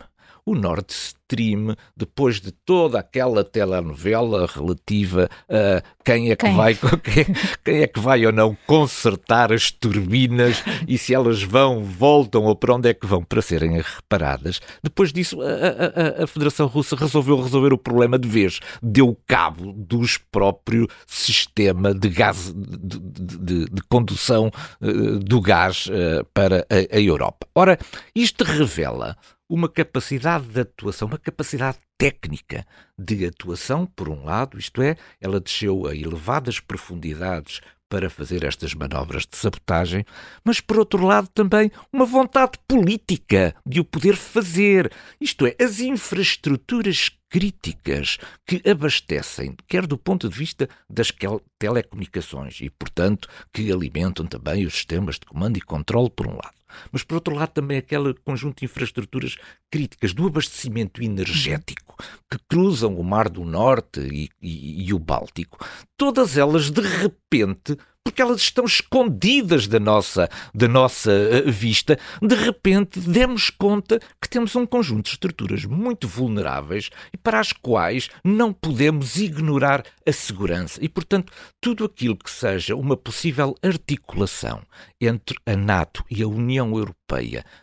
o 0.46 0.54
Nord 0.54 0.86
Stream, 0.92 1.74
depois 1.96 2.40
de 2.40 2.52
toda 2.52 3.00
aquela 3.00 3.42
telenovela 3.42 4.46
relativa 4.46 5.28
a 5.50 5.82
quem 6.04 6.30
é 6.30 6.36
que, 6.36 6.46
quem? 6.46 6.54
Vai, 6.54 6.74
quem, 6.74 7.24
quem, 7.64 7.82
é 7.82 7.86
que 7.88 7.98
vai 7.98 8.24
ou 8.24 8.30
não 8.30 8.56
consertar 8.64 9.52
as 9.52 9.72
turbinas 9.72 10.62
e 10.86 10.96
se 10.96 11.12
elas 11.12 11.42
vão, 11.42 11.82
voltam 11.82 12.44
ou 12.44 12.54
para 12.54 12.74
onde 12.76 12.88
é 12.88 12.94
que 12.94 13.06
vão 13.06 13.24
para 13.24 13.42
serem 13.42 13.80
reparadas. 13.80 14.60
Depois 14.84 15.12
disso, 15.12 15.40
a, 15.42 16.20
a, 16.20 16.24
a 16.24 16.26
Federação 16.28 16.68
Russa 16.68 16.94
resolveu 16.94 17.42
resolver 17.42 17.72
o 17.72 17.78
problema 17.78 18.16
de 18.16 18.28
vez. 18.28 18.60
Deu 18.80 19.18
cabo 19.26 19.72
dos 19.72 20.16
próprio 20.16 20.86
sistema 21.08 21.92
de 21.92 22.08
gás, 22.08 22.54
de, 22.54 23.00
de, 23.00 23.64
de 23.64 23.82
condução 23.88 24.48
uh, 24.80 25.18
do 25.18 25.40
gás 25.40 25.86
uh, 25.86 26.24
para 26.32 26.64
a, 26.70 26.96
a 26.96 27.00
Europa. 27.00 27.48
Ora, 27.52 27.76
isto 28.14 28.44
revela 28.44 29.16
uma 29.48 29.68
capacidade 29.68 30.46
de 30.46 30.60
atuação, 30.60 31.08
uma 31.08 31.18
capacidade 31.18 31.78
técnica 31.96 32.66
de 32.98 33.26
atuação, 33.26 33.86
por 33.86 34.08
um 34.08 34.24
lado, 34.24 34.58
isto 34.58 34.82
é, 34.82 34.96
ela 35.20 35.40
desceu 35.40 35.86
a 35.86 35.94
elevadas 35.94 36.60
profundidades 36.60 37.60
para 37.88 38.10
fazer 38.10 38.44
estas 38.44 38.74
manobras 38.74 39.24
de 39.24 39.36
sabotagem, 39.36 40.04
mas 40.44 40.60
por 40.60 40.78
outro 40.78 41.04
lado 41.06 41.28
também 41.28 41.70
uma 41.92 42.04
vontade 42.04 42.58
política 42.66 43.54
de 43.64 43.78
o 43.78 43.84
poder 43.84 44.16
fazer, 44.16 44.92
isto 45.20 45.46
é, 45.46 45.54
as 45.62 45.78
infraestruturas 45.78 47.10
críticas 47.28 48.18
que 48.44 48.60
abastecem, 48.68 49.56
quer 49.68 49.86
do 49.86 49.96
ponto 49.96 50.28
de 50.28 50.36
vista 50.36 50.68
das 50.90 51.12
telecomunicações 51.58 52.60
e, 52.60 52.70
portanto, 52.70 53.28
que 53.52 53.70
alimentam 53.70 54.26
também 54.26 54.66
os 54.66 54.74
sistemas 54.74 55.16
de 55.16 55.26
comando 55.26 55.56
e 55.56 55.60
controle, 55.60 56.10
por 56.10 56.26
um 56.26 56.34
lado 56.34 56.56
mas 56.92 57.02
por 57.02 57.16
outro 57.16 57.34
lado 57.34 57.50
também 57.50 57.78
aquele 57.78 58.14
conjunto 58.24 58.58
de 58.58 58.64
infraestruturas 58.64 59.36
críticas 59.70 60.12
do 60.12 60.26
abastecimento 60.26 61.02
energético 61.02 61.96
que 62.30 62.38
cruzam 62.48 62.96
o 62.96 63.04
Mar 63.04 63.28
do 63.28 63.44
Norte 63.44 64.00
e, 64.00 64.28
e, 64.40 64.88
e 64.88 64.94
o 64.94 64.98
Báltico, 64.98 65.58
todas 65.96 66.36
elas 66.36 66.70
de 66.70 66.82
repente 66.82 67.76
porque 68.06 68.22
elas 68.22 68.40
estão 68.40 68.64
escondidas 68.64 69.66
da 69.66 69.80
nossa, 69.80 70.28
da 70.54 70.68
nossa 70.68 71.10
eh, 71.10 71.50
vista, 71.50 71.98
de 72.22 72.36
repente 72.36 73.00
demos 73.00 73.50
conta 73.50 73.98
que 74.22 74.28
temos 74.28 74.54
um 74.54 74.64
conjunto 74.64 75.06
de 75.06 75.10
estruturas 75.10 75.64
muito 75.64 76.06
vulneráveis 76.06 76.88
e 77.12 77.16
para 77.16 77.40
as 77.40 77.52
quais 77.52 78.08
não 78.22 78.52
podemos 78.52 79.16
ignorar 79.16 79.82
a 80.06 80.12
segurança. 80.12 80.78
E, 80.80 80.88
portanto, 80.88 81.32
tudo 81.60 81.84
aquilo 81.84 82.16
que 82.16 82.30
seja 82.30 82.76
uma 82.76 82.96
possível 82.96 83.56
articulação 83.60 84.62
entre 85.00 85.36
a 85.44 85.56
NATO 85.56 86.04
e 86.08 86.22
a 86.22 86.28
União 86.28 86.68
Europeia 86.68 87.05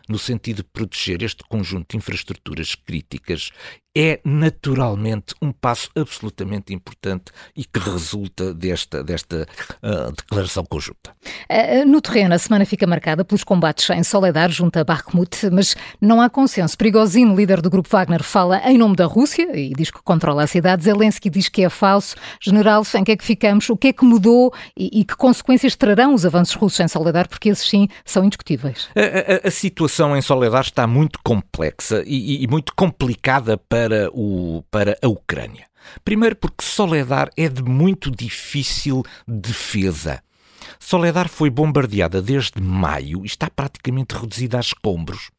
no 0.08 0.18
sentido 0.18 0.58
de 0.58 0.64
proteger 0.64 1.22
este 1.22 1.44
conjunto 1.44 1.90
de 1.90 1.96
infraestruturas 1.98 2.74
críticas 2.74 3.50
é 3.96 4.20
naturalmente 4.24 5.34
um 5.40 5.52
passo 5.52 5.88
absolutamente 5.94 6.74
importante 6.74 7.26
e 7.56 7.64
que 7.64 7.78
resulta 7.78 8.52
desta, 8.52 9.04
desta 9.04 9.46
uh, 9.82 10.12
declaração 10.12 10.64
conjunta. 10.64 11.14
Uh, 11.48 11.86
no 11.86 12.00
terreno, 12.00 12.34
a 12.34 12.38
semana 12.38 12.66
fica 12.66 12.86
marcada 12.88 13.24
pelos 13.24 13.44
combates 13.44 13.88
em 13.90 14.02
Soledar 14.02 14.50
junto 14.50 14.76
a 14.78 14.84
Bakhmut, 14.84 15.48
mas 15.52 15.76
não 16.00 16.20
há 16.20 16.28
consenso. 16.28 16.76
Prigozhin, 16.76 17.36
líder 17.36 17.62
do 17.62 17.70
grupo 17.70 17.88
Wagner, 17.88 18.24
fala 18.24 18.58
em 18.68 18.76
nome 18.76 18.96
da 18.96 19.06
Rússia 19.06 19.56
e 19.56 19.72
diz 19.72 19.92
que 19.92 20.02
controla 20.02 20.42
a 20.42 20.46
cidade. 20.48 20.82
Zelensky 20.82 21.30
diz 21.30 21.48
que 21.48 21.62
é 21.62 21.68
falso. 21.68 22.16
General, 22.40 22.82
em 22.96 23.04
que 23.04 23.12
é 23.12 23.16
que 23.16 23.24
ficamos? 23.24 23.70
O 23.70 23.76
que 23.76 23.88
é 23.88 23.92
que 23.92 24.04
mudou 24.04 24.52
e, 24.76 25.00
e 25.00 25.04
que 25.04 25.16
consequências 25.16 25.76
trarão 25.76 26.14
os 26.14 26.26
avanços 26.26 26.56
russos 26.56 26.80
em 26.80 26.88
Soledar? 26.88 27.28
Porque 27.28 27.48
esses 27.48 27.68
sim 27.68 27.88
são 28.04 28.24
indiscutíveis. 28.24 28.88
A, 28.96 29.33
a, 29.33 29.33
a 29.42 29.50
situação 29.50 30.16
em 30.16 30.22
Soledar 30.22 30.62
está 30.62 30.86
muito 30.86 31.18
complexa 31.24 32.02
e, 32.06 32.42
e 32.42 32.46
muito 32.46 32.74
complicada 32.74 33.56
para, 33.56 34.10
o, 34.12 34.62
para 34.70 34.96
a 35.02 35.08
Ucrânia. 35.08 35.66
Primeiro, 36.04 36.36
porque 36.36 36.64
Soledar 36.64 37.30
é 37.36 37.48
de 37.48 37.62
muito 37.62 38.10
difícil 38.10 39.02
defesa. 39.26 40.22
Soledar 40.78 41.28
foi 41.28 41.50
bombardeada 41.50 42.20
desde 42.20 42.60
maio 42.60 43.22
e 43.22 43.26
está 43.26 43.48
praticamente 43.50 44.14
reduzida 44.14 44.56
a 44.56 44.60
escombros. 44.60 45.30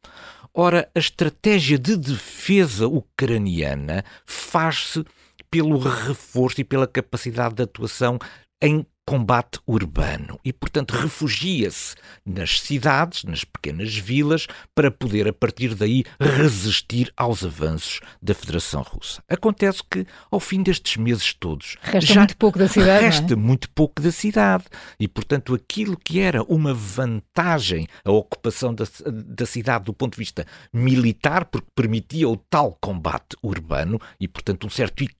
Ora, 0.54 0.88
a 0.94 0.98
estratégia 0.98 1.78
de 1.78 1.96
defesa 1.96 2.88
ucraniana 2.88 4.04
faz-se 4.24 5.04
pelo 5.50 5.78
reforço 5.78 6.60
e 6.60 6.64
pela 6.64 6.86
capacidade 6.86 7.54
de 7.54 7.62
atuação 7.62 8.18
em 8.62 8.86
combate 9.06 9.60
urbano 9.66 10.38
e, 10.44 10.52
portanto, 10.52 10.90
refugia-se 10.90 11.94
nas 12.24 12.60
cidades, 12.60 13.22
nas 13.22 13.44
pequenas 13.44 13.96
vilas, 13.96 14.48
para 14.74 14.90
poder, 14.90 15.28
a 15.28 15.32
partir 15.32 15.76
daí, 15.76 16.04
resistir 16.18 17.12
aos 17.16 17.44
avanços 17.44 18.00
da 18.20 18.34
Federação 18.34 18.82
Russa. 18.82 19.22
Acontece 19.28 19.80
que, 19.88 20.04
ao 20.28 20.40
fim 20.40 20.60
destes 20.60 20.96
meses 20.96 21.32
todos, 21.32 21.76
resta 21.80 22.12
já 22.12 22.20
muito 22.20 22.36
pouco 22.36 22.58
da 22.58 22.66
cidade. 22.66 23.04
É? 23.04 23.08
Resta 23.08 23.32
é? 23.32 23.36
muito 23.36 23.70
pouco 23.70 24.02
da 24.02 24.10
cidade. 24.10 24.64
E, 24.98 25.06
portanto, 25.06 25.54
aquilo 25.54 25.96
que 25.96 26.18
era 26.18 26.42
uma 26.42 26.74
vantagem, 26.74 27.86
a 28.04 28.10
ocupação 28.10 28.74
da, 28.74 28.84
da 29.06 29.46
cidade 29.46 29.84
do 29.84 29.94
ponto 29.94 30.14
de 30.14 30.18
vista 30.18 30.44
militar, 30.72 31.44
porque 31.44 31.68
permitia 31.76 32.28
o 32.28 32.36
tal 32.36 32.76
combate 32.80 33.36
urbano 33.40 34.00
e, 34.18 34.26
portanto, 34.26 34.66
um 34.66 34.70
certo 34.70 35.04
equilíbrio 35.04 35.15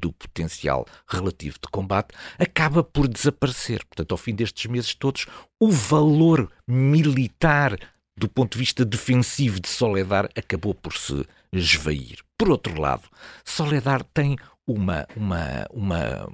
do 0.00 0.12
potencial 0.12 0.86
relativo 1.06 1.56
de 1.62 1.68
combate, 1.70 2.14
acaba 2.38 2.82
por 2.82 3.06
desaparecer. 3.06 3.84
Portanto, 3.86 4.12
ao 4.12 4.18
fim 4.18 4.34
destes 4.34 4.70
meses 4.70 4.94
todos, 4.94 5.26
o 5.58 5.70
valor 5.70 6.50
militar 6.66 7.78
do 8.16 8.28
ponto 8.28 8.52
de 8.52 8.58
vista 8.58 8.84
defensivo 8.84 9.60
de 9.60 9.68
Soledar 9.68 10.28
acabou 10.36 10.74
por 10.74 10.92
se 10.92 11.26
esvair. 11.52 12.18
Por 12.36 12.50
outro 12.50 12.78
lado, 12.78 13.08
Soledar 13.44 14.04
tem 14.04 14.36
uma, 14.66 15.06
uma, 15.16 15.66
uma, 15.72 16.28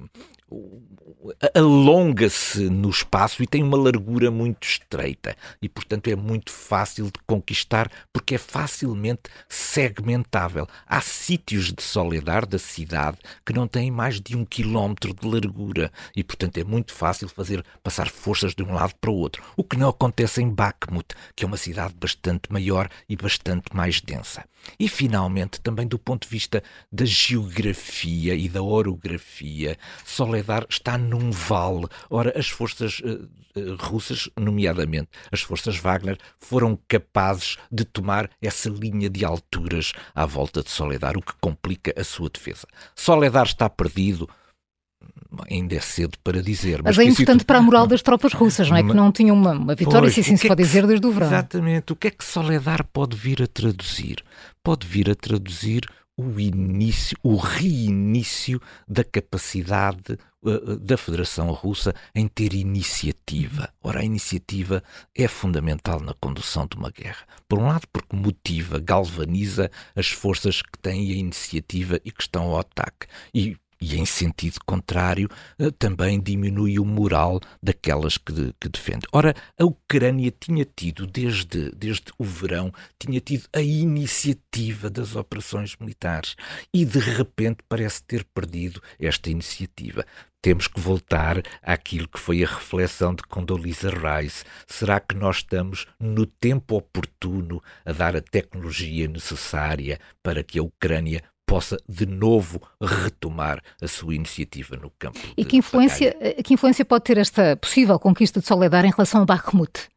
alonga-se 1.55 2.71
no 2.71 2.89
espaço 2.89 3.43
e 3.43 3.47
tem 3.47 3.63
uma 3.63 3.77
largura 3.77 4.31
muito 4.31 4.67
estreita 4.67 5.37
e, 5.61 5.69
portanto, 5.69 6.09
é 6.09 6.15
muito 6.15 6.53
fácil 6.53 7.07
de 7.07 7.19
conquistar 7.27 7.91
porque 8.13 8.37
é 8.37 8.39
facilmente 8.39 9.23
segmentável. 9.49 10.69
Há 10.87 11.01
sítios 11.01 11.73
de 11.73 11.83
Soledar 11.83 12.47
da 12.47 12.59
cidade 12.59 13.19
que 13.45 13.53
não 13.53 13.67
têm 13.67 13.91
mais 13.91 14.21
de 14.21 14.37
um 14.37 14.45
quilómetro 14.45 15.13
de 15.13 15.27
largura 15.27 15.91
e, 16.15 16.23
portanto, 16.23 16.59
é 16.59 16.65
muito 16.65 16.93
fácil 16.93 17.29
fazer 17.29 17.65
passar 17.83 18.09
forças 18.09 18.55
de 18.55 18.63
um 18.63 18.73
lado 18.73 18.95
para 19.01 19.11
o 19.11 19.17
outro, 19.17 19.43
o 19.57 19.65
que 19.65 19.77
não 19.77 19.89
acontece 19.89 20.41
em 20.41 20.49
Bakhmut, 20.49 21.15
que 21.35 21.45
é 21.45 21.47
uma 21.47 21.57
cidade 21.57 21.95
bastante 21.99 22.53
maior 22.53 22.89
e 23.09 23.17
bastante 23.17 23.75
mais 23.75 24.01
densa. 24.01 24.45
E, 24.79 24.89
finalmente, 24.89 25.61
também 25.61 25.87
do 25.87 25.99
ponto 25.99 26.23
de 26.23 26.29
vista 26.29 26.63
da 26.91 27.05
geografia 27.05 28.35
e 28.35 28.49
da 28.49 28.63
orografia, 28.63 29.79
Soledar 30.05 30.36
está 30.69 30.99
num 30.99 31.31
vale. 31.31 31.87
Ora, 32.11 32.33
as 32.37 32.49
forças 32.49 33.01
uh, 33.01 33.77
russas, 33.79 34.29
nomeadamente 34.39 35.09
as 35.31 35.41
forças 35.41 35.77
Wagner, 35.77 36.19
foram 36.39 36.79
capazes 36.89 37.57
de 37.71 37.85
tomar 37.85 38.31
essa 38.41 38.69
linha 38.69 39.09
de 39.09 39.25
alturas 39.25 39.93
à 40.15 40.27
volta 40.27 40.63
de 40.63 40.71
Soledar, 40.71 41.17
o 41.17 41.23
que 41.23 41.33
complica 41.41 41.93
a 41.99 42.05
sua 42.05 42.29
defesa. 42.29 42.67
Soledar 42.95 43.47
está 43.47 43.69
perdido 43.69 44.29
ainda 45.51 45.75
é 45.75 45.81
cedo 45.81 46.17
para 46.23 46.43
dizer. 46.43 46.83
Mas, 46.83 46.97
mas 46.97 47.07
é 47.07 47.11
importante 47.11 47.45
para 47.45 47.59
a 47.59 47.63
moral 47.63 47.87
das 47.87 48.03
tropas 48.03 48.33
russas, 48.33 48.71
não 48.71 48.77
é? 48.77 48.83
Que 48.83 48.95
não 48.95 49.13
tinham 49.13 49.37
uma, 49.37 49.53
uma 49.53 49.75
vitória, 49.75 50.03
pois, 50.03 50.15
se 50.15 50.21
assim 50.21 50.37
se 50.37 50.49
pode 50.49 50.63
que, 50.63 50.67
dizer, 50.67 50.87
desde 50.87 51.07
o 51.07 51.13
verão. 51.13 51.27
Exatamente. 51.27 51.93
O 51.93 51.97
que 51.97 52.09
é 52.09 52.11
que 52.11 52.25
Soledar 52.25 52.85
pode 52.85 53.17
vir 53.17 53.43
a 53.43 53.47
traduzir? 53.47 54.23
Pode 54.63 54.87
vir 54.87 55.11
a 55.11 55.15
traduzir 55.15 55.89
o 56.17 56.41
início, 56.41 57.17
o 57.23 57.37
reinício 57.37 58.61
da 58.89 59.05
capacidade 59.05 60.19
uh, 60.43 60.77
da 60.79 60.97
Federação 60.97 61.53
Russa 61.53 61.95
em 62.15 62.27
ter 62.27 62.55
iniciativa. 62.55 63.69
Ora, 63.83 64.01
a 64.01 64.05
iniciativa 64.05 64.83
é 65.15 65.29
fundamental 65.29 66.01
na 66.01 66.15
condução 66.15 66.67
de 66.67 66.77
uma 66.77 66.91
guerra. 66.91 67.27
Por 67.47 67.59
um 67.59 67.67
lado, 67.67 67.87
porque 67.93 68.17
motiva, 68.17 68.79
galvaniza 68.79 69.71
as 69.95 70.09
forças 70.09 70.63
que 70.63 70.79
têm 70.79 71.13
a 71.13 71.17
iniciativa 71.17 72.01
e 72.05 72.11
que 72.11 72.23
estão 72.23 72.45
ao 72.45 72.61
ataque. 72.61 73.07
E 73.35 73.57
e, 73.81 73.97
em 73.97 74.07
sentido 74.07 74.59
contrário, 74.65 75.29
eh, 75.59 75.71
também 75.71 76.21
diminui 76.21 76.79
o 76.79 76.85
moral 76.85 77.41
daquelas 77.63 78.17
que, 78.17 78.55
que 78.61 78.69
defende. 78.69 79.07
Ora, 79.13 79.35
a 79.59 79.65
Ucrânia 79.65 80.33
tinha 80.39 80.65
tido, 80.65 81.07
desde, 81.07 81.71
desde 81.73 82.07
o 82.19 82.25
verão, 82.25 82.73
tinha 82.99 83.21
tido 83.21 83.47
a 83.53 83.61
iniciativa 83.61 84.89
das 84.89 85.15
operações 85.17 85.77
militares 85.79 86.37
e, 86.73 86.85
de 86.85 86.99
repente, 86.99 87.59
parece 87.69 88.03
ter 88.03 88.25
perdido 88.25 88.83
esta 88.99 89.31
iniciativa 89.31 90.05
temos 90.47 90.69
que 90.69 90.79
voltar 90.79 91.43
àquilo 91.61 92.07
que 92.07 92.21
foi 92.21 92.45
a 92.45 92.47
reflexão 92.47 93.13
de 93.13 93.25
Condoleezza 93.25 93.91
Rice. 93.91 94.45
Será 94.65 95.01
que 95.01 95.17
nós 95.17 95.39
estamos 95.39 95.89
no 95.99 96.25
tempo 96.25 96.77
oportuno 96.77 97.61
a 97.85 97.91
dar 97.91 98.15
a 98.15 98.21
tecnologia 98.21 99.09
necessária 99.09 99.99
para 100.23 100.45
que 100.45 100.61
a 100.61 100.63
Ucrânia 100.63 101.21
possa 101.47 101.79
de 101.89 102.05
novo 102.05 102.61
retomar 102.83 103.63
a 103.81 103.87
sua 103.87 104.15
iniciativa 104.15 104.77
no 104.77 104.91
campo. 104.91 105.21
E 105.37 105.45
que 105.45 105.57
influência, 105.57 106.15
que 106.45 106.53
influência 106.53 106.85
pode 106.85 107.05
ter 107.05 107.17
esta 107.17 107.57
possível 107.57 107.99
conquista 107.99 108.41
de 108.41 108.47
Soledar 108.47 108.85
em 108.85 108.91
relação 108.91 109.23
a 109.23 109.25
Bakhmut? 109.25 109.89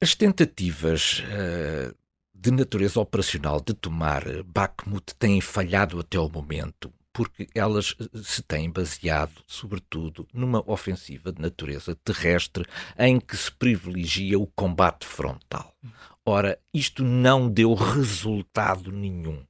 As 0.00 0.14
tentativas 0.14 1.22
uh, 1.22 1.94
de 2.34 2.50
natureza 2.50 2.98
operacional 3.00 3.60
de 3.60 3.74
tomar 3.74 4.24
Bakhmut 4.44 5.14
têm 5.18 5.40
falhado 5.40 6.00
até 6.00 6.18
o 6.18 6.28
momento, 6.28 6.92
porque 7.12 7.48
elas 7.54 7.94
eh, 7.98 8.04
se 8.22 8.42
têm 8.42 8.70
baseado, 8.70 9.42
sobretudo, 9.46 10.28
numa 10.34 10.62
ofensiva 10.70 11.32
de 11.32 11.40
natureza 11.40 11.96
terrestre 12.04 12.66
em 12.98 13.18
que 13.18 13.36
se 13.36 13.50
privilegia 13.50 14.38
o 14.38 14.46
combate 14.46 15.06
frontal. 15.06 15.74
Ora, 16.24 16.58
isto 16.74 17.02
não 17.02 17.48
deu 17.48 17.72
resultado 17.72 18.92
nenhum 18.92 19.42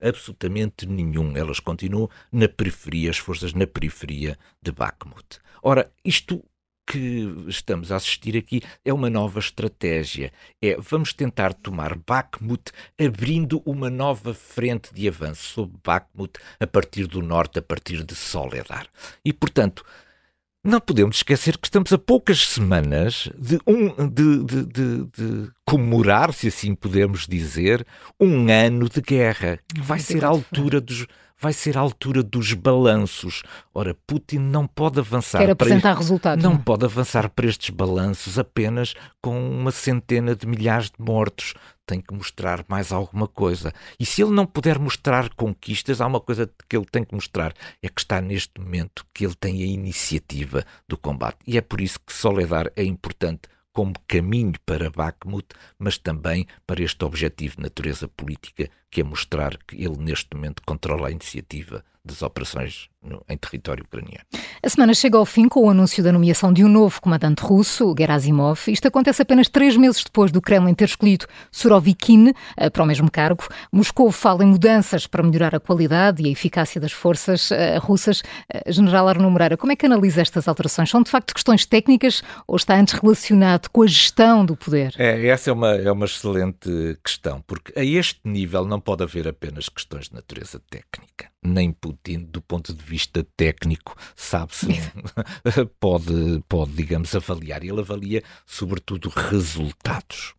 absolutamente 0.00 0.86
nenhum. 0.86 1.36
Elas 1.36 1.60
continuam 1.60 2.08
na 2.30 2.48
periferia, 2.48 3.10
as 3.10 3.18
forças 3.18 3.52
na 3.52 3.66
periferia 3.66 4.38
de 4.62 4.72
Bakhmut. 4.72 5.38
Ora, 5.62 5.90
isto 6.04 6.44
que 6.86 7.26
estamos 7.48 7.90
a 7.90 7.96
assistir 7.96 8.36
aqui 8.36 8.62
é 8.84 8.92
uma 8.92 9.10
nova 9.10 9.40
estratégia. 9.40 10.32
É 10.62 10.76
vamos 10.78 11.12
tentar 11.12 11.52
tomar 11.52 11.96
Bakhmut 11.96 12.70
abrindo 12.98 13.60
uma 13.66 13.90
nova 13.90 14.32
frente 14.32 14.94
de 14.94 15.08
avanço 15.08 15.42
sobre 15.42 15.76
Bakhmut 15.82 16.38
a 16.60 16.66
partir 16.66 17.06
do 17.06 17.20
norte, 17.20 17.58
a 17.58 17.62
partir 17.62 18.04
de 18.04 18.14
Soledar. 18.14 18.86
E, 19.24 19.32
portanto, 19.32 19.84
não 20.66 20.80
podemos 20.80 21.16
esquecer 21.16 21.56
que 21.56 21.66
estamos 21.66 21.92
a 21.92 21.98
poucas 21.98 22.46
semanas 22.46 23.30
de, 23.38 23.58
um, 23.66 24.08
de, 24.08 24.44
de, 24.44 24.66
de, 24.66 25.04
de 25.06 25.50
comemorar, 25.64 26.34
se 26.34 26.48
assim 26.48 26.74
podemos 26.74 27.26
dizer, 27.26 27.86
um 28.20 28.50
ano 28.50 28.88
de 28.88 29.00
guerra, 29.00 29.60
vai 29.78 29.98
ser 29.98 30.24
a 30.24 30.28
altura 30.28 30.80
dos 30.80 31.06
vai 31.38 31.52
ser 31.52 31.76
a 31.76 31.80
altura 31.80 32.22
dos 32.22 32.52
balanços. 32.54 33.42
Ora, 33.74 33.96
Putin 34.06 34.38
não 34.38 34.66
pode 34.66 34.98
avançar. 34.98 35.38
Quer 35.38 35.50
apresentar 35.50 35.90
para 35.90 35.98
resultados. 36.00 36.42
Não, 36.42 36.52
não 36.52 36.58
pode 36.58 36.84
avançar 36.84 37.28
para 37.28 37.46
estes 37.46 37.70
balanços 37.70 38.38
apenas 38.38 38.94
com 39.20 39.50
uma 39.50 39.70
centena 39.70 40.34
de 40.34 40.46
milhares 40.46 40.86
de 40.86 41.02
mortos. 41.02 41.54
Tem 41.84 42.00
que 42.00 42.12
mostrar 42.12 42.64
mais 42.68 42.90
alguma 42.90 43.28
coisa. 43.28 43.72
E 44.00 44.04
se 44.04 44.20
ele 44.22 44.32
não 44.32 44.44
puder 44.44 44.78
mostrar 44.78 45.32
conquistas, 45.34 46.00
há 46.00 46.06
uma 46.06 46.20
coisa 46.20 46.50
que 46.68 46.76
ele 46.76 46.86
tem 46.86 47.04
que 47.04 47.14
mostrar: 47.14 47.54
é 47.80 47.88
que 47.88 48.00
está 48.00 48.20
neste 48.20 48.60
momento 48.60 49.06
que 49.14 49.24
ele 49.24 49.36
tem 49.36 49.62
a 49.62 49.66
iniciativa 49.66 50.64
do 50.88 50.96
combate. 50.96 51.38
E 51.46 51.56
é 51.56 51.60
por 51.60 51.80
isso 51.80 52.00
que 52.00 52.12
Soledar 52.12 52.72
é 52.74 52.82
importante 52.82 53.42
como 53.76 53.92
caminho 54.08 54.54
para 54.64 54.88
Bakhmut, 54.88 55.48
mas 55.78 55.98
também 55.98 56.46
para 56.66 56.82
este 56.82 57.04
objetivo 57.04 57.56
de 57.56 57.64
natureza 57.64 58.08
política, 58.08 58.70
que 58.90 59.02
é 59.02 59.04
mostrar 59.04 59.58
que 59.58 59.76
ele, 59.76 59.98
neste 59.98 60.34
momento, 60.34 60.62
controla 60.64 61.08
a 61.08 61.10
iniciativa 61.10 61.84
das 62.02 62.22
operações 62.22 62.88
no, 63.02 63.22
em 63.28 63.36
território 63.36 63.84
ucraniano. 63.84 64.24
A 64.66 64.68
semana 64.68 64.94
chega 64.94 65.16
ao 65.16 65.24
fim 65.24 65.48
com 65.48 65.64
o 65.64 65.70
anúncio 65.70 66.02
da 66.02 66.10
nomeação 66.10 66.52
de 66.52 66.64
um 66.64 66.68
novo 66.68 67.00
comandante 67.00 67.40
russo, 67.40 67.94
Gerasimov. 67.96 68.66
Isto 68.66 68.88
acontece 68.88 69.22
apenas 69.22 69.48
três 69.48 69.76
meses 69.76 70.02
depois 70.02 70.32
do 70.32 70.42
Kremlin 70.42 70.74
ter 70.74 70.86
escolhido 70.86 71.24
Surovikin 71.52 72.32
eh, 72.56 72.68
para 72.68 72.82
o 72.82 72.86
mesmo 72.86 73.08
cargo. 73.08 73.44
Moscou 73.70 74.10
fala 74.10 74.42
em 74.42 74.48
mudanças 74.48 75.06
para 75.06 75.22
melhorar 75.22 75.54
a 75.54 75.60
qualidade 75.60 76.20
e 76.20 76.26
a 76.26 76.32
eficácia 76.32 76.80
das 76.80 76.90
forças 76.90 77.52
uh, 77.52 77.78
russas. 77.78 78.22
Uh, 78.52 78.72
General 78.72 79.06
Arno 79.06 79.30
Moreira, 79.30 79.56
como 79.56 79.70
é 79.70 79.76
que 79.76 79.86
analisa 79.86 80.20
estas 80.20 80.48
alterações? 80.48 80.90
São 80.90 81.00
de 81.00 81.12
facto 81.12 81.32
questões 81.32 81.64
técnicas 81.64 82.24
ou 82.44 82.56
está 82.56 82.74
antes 82.74 82.94
relacionado 82.94 83.68
com 83.68 83.82
a 83.82 83.86
gestão 83.86 84.44
do 84.44 84.56
poder? 84.56 84.96
É, 84.98 85.28
essa 85.28 85.48
é 85.48 85.52
uma, 85.52 85.76
é 85.76 85.92
uma 85.92 86.06
excelente 86.06 86.98
questão, 87.04 87.40
porque 87.46 87.72
a 87.78 87.84
este 87.84 88.18
nível 88.24 88.64
não 88.64 88.80
pode 88.80 89.04
haver 89.04 89.28
apenas 89.28 89.68
questões 89.68 90.08
de 90.08 90.14
natureza 90.16 90.60
técnica 90.68 91.35
nem 91.46 91.72
Putin, 91.72 92.24
do 92.24 92.42
ponto 92.42 92.74
de 92.74 92.82
vista 92.82 93.26
técnico, 93.36 93.96
sabe-se, 94.14 94.66
pode, 95.80 96.42
pode, 96.48 96.72
digamos, 96.72 97.14
avaliar. 97.14 97.64
Ele 97.64 97.80
avalia, 97.80 98.22
sobretudo, 98.44 99.08
resultados. 99.08 100.34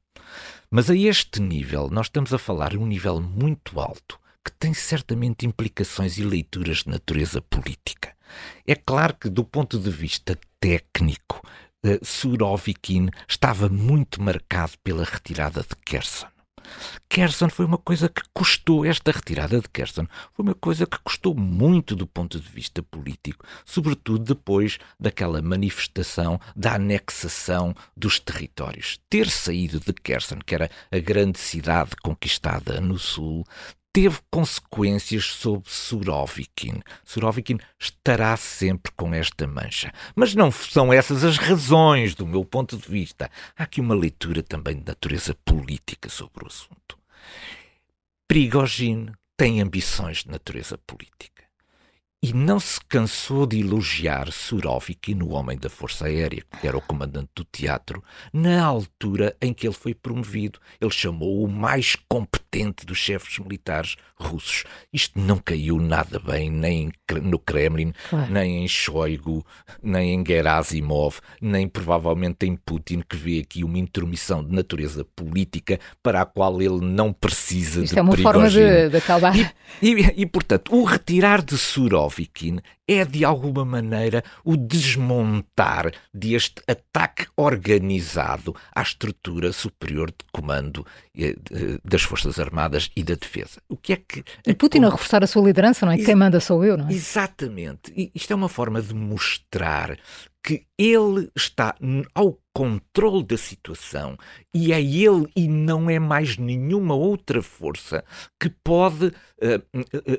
Mas 0.70 0.90
a 0.90 0.96
este 0.96 1.42
nível, 1.42 1.90
nós 1.90 2.08
estamos 2.08 2.34
a 2.34 2.38
falar 2.38 2.72
de 2.72 2.78
um 2.78 2.86
nível 2.86 3.22
muito 3.22 3.80
alto, 3.80 4.20
que 4.44 4.52
tem 4.52 4.74
certamente 4.74 5.46
implicações 5.46 6.18
e 6.18 6.24
leituras 6.24 6.80
de 6.80 6.90
natureza 6.90 7.42
política. 7.42 8.14
É 8.66 8.76
claro 8.76 9.16
que, 9.16 9.30
do 9.30 9.44
ponto 9.44 9.80
de 9.80 9.90
vista 9.90 10.38
técnico, 10.60 11.42
uh, 11.86 12.06
Surovikin 12.06 13.10
estava 13.28 13.70
muito 13.70 14.22
marcado 14.22 14.74
pela 14.84 15.04
retirada 15.04 15.62
de 15.62 15.76
Kherson. 15.86 16.28
Kherson 17.10 17.50
foi 17.50 17.66
uma 17.66 17.78
coisa 17.78 18.10
que 18.10 18.22
custou, 18.34 18.86
esta 18.86 19.12
retirada 19.12 19.60
de 19.60 19.70
Kherson 19.70 20.08
foi 20.34 20.44
uma 20.46 20.54
coisa 20.56 20.86
que 20.86 20.98
custou 21.00 21.36
muito 21.36 21.96
do 21.96 22.06
ponto 22.06 22.40
de 22.40 22.48
vista 22.48 22.84
político, 22.84 23.46
sobretudo 23.66 24.36
depois 24.36 24.78
daquela 25.00 25.42
manifestação 25.42 26.40
da 26.56 26.76
anexação 26.76 27.74
dos 27.96 28.20
territórios. 28.20 29.00
Ter 29.10 29.30
saído 29.30 29.80
de 29.80 29.94
Kherson, 29.94 30.40
que 30.46 30.56
era 30.56 30.70
a 30.92 31.00
grande 31.00 31.40
cidade 31.40 31.92
conquistada 32.04 32.80
no 32.82 32.98
sul, 32.98 33.46
teve 33.98 34.20
consequências 34.30 35.26
sobre 35.26 35.72
Surovikin. 35.72 36.84
Surovikin 37.04 37.58
estará 37.80 38.38
sempre 38.38 38.92
com 38.96 39.12
esta 39.12 39.48
mancha. 39.48 39.92
Mas 40.16 40.36
não 40.36 40.52
são 40.52 40.94
essas 40.94 41.24
as 41.24 41.38
razões, 41.38 42.14
do 42.14 42.24
meu 42.24 42.46
ponto 42.46 42.78
de 42.78 42.88
vista. 42.88 43.28
Há 43.58 43.64
aqui 43.64 43.82
uma 43.82 43.96
leitura 43.96 44.44
também 44.44 44.78
de 44.78 44.86
natureza 44.86 45.36
política 45.44 46.10
sobre 46.10 46.44
o 46.44 46.48
assunto. 46.48 46.96
Prigogine 48.28 49.14
tem 49.36 49.62
ambições 49.62 50.18
de 50.18 50.30
natureza 50.30 50.78
política 50.78 51.38
e 52.22 52.34
não 52.34 52.60
se 52.60 52.80
cansou 52.82 53.48
de 53.48 53.60
elogiar 53.60 54.32
Surovikin, 54.32 55.16
no 55.16 55.30
homem 55.30 55.58
da 55.58 55.70
Força 55.70 56.06
Aérea, 56.06 56.44
que 56.60 56.68
era 56.68 56.78
o 56.78 56.82
comandante 56.82 57.30
do 57.36 57.44
teatro, 57.44 58.04
na 58.32 58.64
altura 58.64 59.36
em 59.42 59.54
que 59.54 59.66
ele 59.66 59.74
foi 59.74 59.96
promovido. 59.96 60.60
Ele 60.80 60.92
chamou 60.92 61.44
o 61.44 61.48
mais 61.48 61.96
competente 62.08 62.47
dos 62.86 62.98
chefes 62.98 63.40
militares 63.40 63.96
russos. 64.16 64.64
Isto 64.92 65.20
não 65.20 65.38
caiu 65.38 65.80
nada 65.80 66.20
bem 66.20 66.50
nem 66.50 66.92
no 67.22 67.38
Kremlin, 67.38 67.94
claro. 68.10 68.32
nem 68.32 68.64
em 68.64 68.68
Shoigu, 68.68 69.46
nem 69.82 70.16
em 70.16 70.26
Gerasimov, 70.26 71.20
nem 71.42 71.68
provavelmente 71.68 72.46
em 72.46 72.56
Putin, 72.56 73.02
que 73.08 73.16
vê 73.16 73.40
aqui 73.40 73.64
uma 73.64 73.78
intromissão 73.78 74.44
de 74.44 74.54
natureza 74.54 75.06
política 75.16 75.80
para 76.02 76.22
a 76.22 76.26
qual 76.26 76.62
ele 76.62 76.82
não 76.82 77.14
precisa 77.14 77.84
Isto 77.84 77.94
de 77.94 78.00
é 78.00 78.02
uma 78.02 78.18
forma 78.18 78.50
de, 78.50 78.90
de. 78.90 78.98
E, 79.82 79.94
e, 79.94 80.14
e, 80.22 80.26
portanto, 80.26 80.74
o 80.76 80.84
retirar 80.84 81.42
de 81.42 81.58
Surov 81.58 82.08
Surovikin 82.08 82.60
é, 82.88 83.04
de 83.04 83.26
alguma 83.26 83.66
maneira, 83.66 84.24
o 84.44 84.56
desmontar 84.56 85.92
deste 86.14 86.62
ataque 86.68 87.28
organizado 87.36 88.56
à 88.74 88.82
estrutura 88.82 89.52
superior 89.52 90.10
de 90.10 90.26
comando 90.32 90.86
eh, 91.18 91.36
das 91.84 92.04
Forças 92.04 92.40
Armadas 92.40 92.90
e 92.96 93.04
da 93.04 93.16
Defesa. 93.16 93.62
O 93.68 93.76
que 93.76 93.94
é 93.94 93.98
que. 93.98 94.24
E 94.46 94.54
Putin 94.54 94.84
a 94.84 94.90
reforçar 94.90 95.24
a 95.24 95.28
sua 95.28 95.44
liderança, 95.44 95.86
não 95.86 95.94
é? 95.94 95.98
Quem 95.98 96.16
manda 96.16 96.40
sou 96.40 96.64
eu, 96.64 96.78
não 96.78 96.88
é? 96.88 96.94
Exatamente. 96.94 97.92
E 97.96 98.12
isto 98.16 98.32
é 98.32 98.36
uma 98.36 98.50
forma 98.50 98.82
de 98.82 98.94
mostrar 98.94 99.98
que 100.48 100.66
ele 100.78 101.30
está 101.36 101.76
ao 102.16 102.40
controle 102.54 103.22
da 103.22 103.36
situação 103.36 104.18
e 104.54 104.72
é 104.72 104.82
ele 104.82 105.28
e 105.36 105.46
não 105.46 105.90
é 105.90 106.00
mais 106.00 106.38
nenhuma 106.38 106.96
outra 106.96 107.42
força 107.42 108.02
que 108.40 108.50
pode 108.50 109.08
uh, 109.08 109.14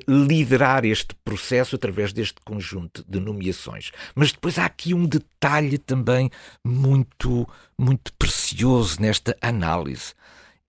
liderar 0.07 0.85
este 0.85 1.15
processo 1.25 1.75
através 1.75 2.13
deste 2.13 2.39
conjunto 2.45 3.03
de 3.09 3.19
nomeações. 3.19 3.91
Mas 4.13 4.31
depois 4.31 4.59
há 4.59 4.65
aqui 4.65 4.93
um 4.93 5.07
detalhe 5.07 5.79
também 5.79 6.29
muito, 6.63 7.49
muito 7.75 8.13
precioso 8.13 9.01
nesta 9.01 9.35
análise. 9.41 10.13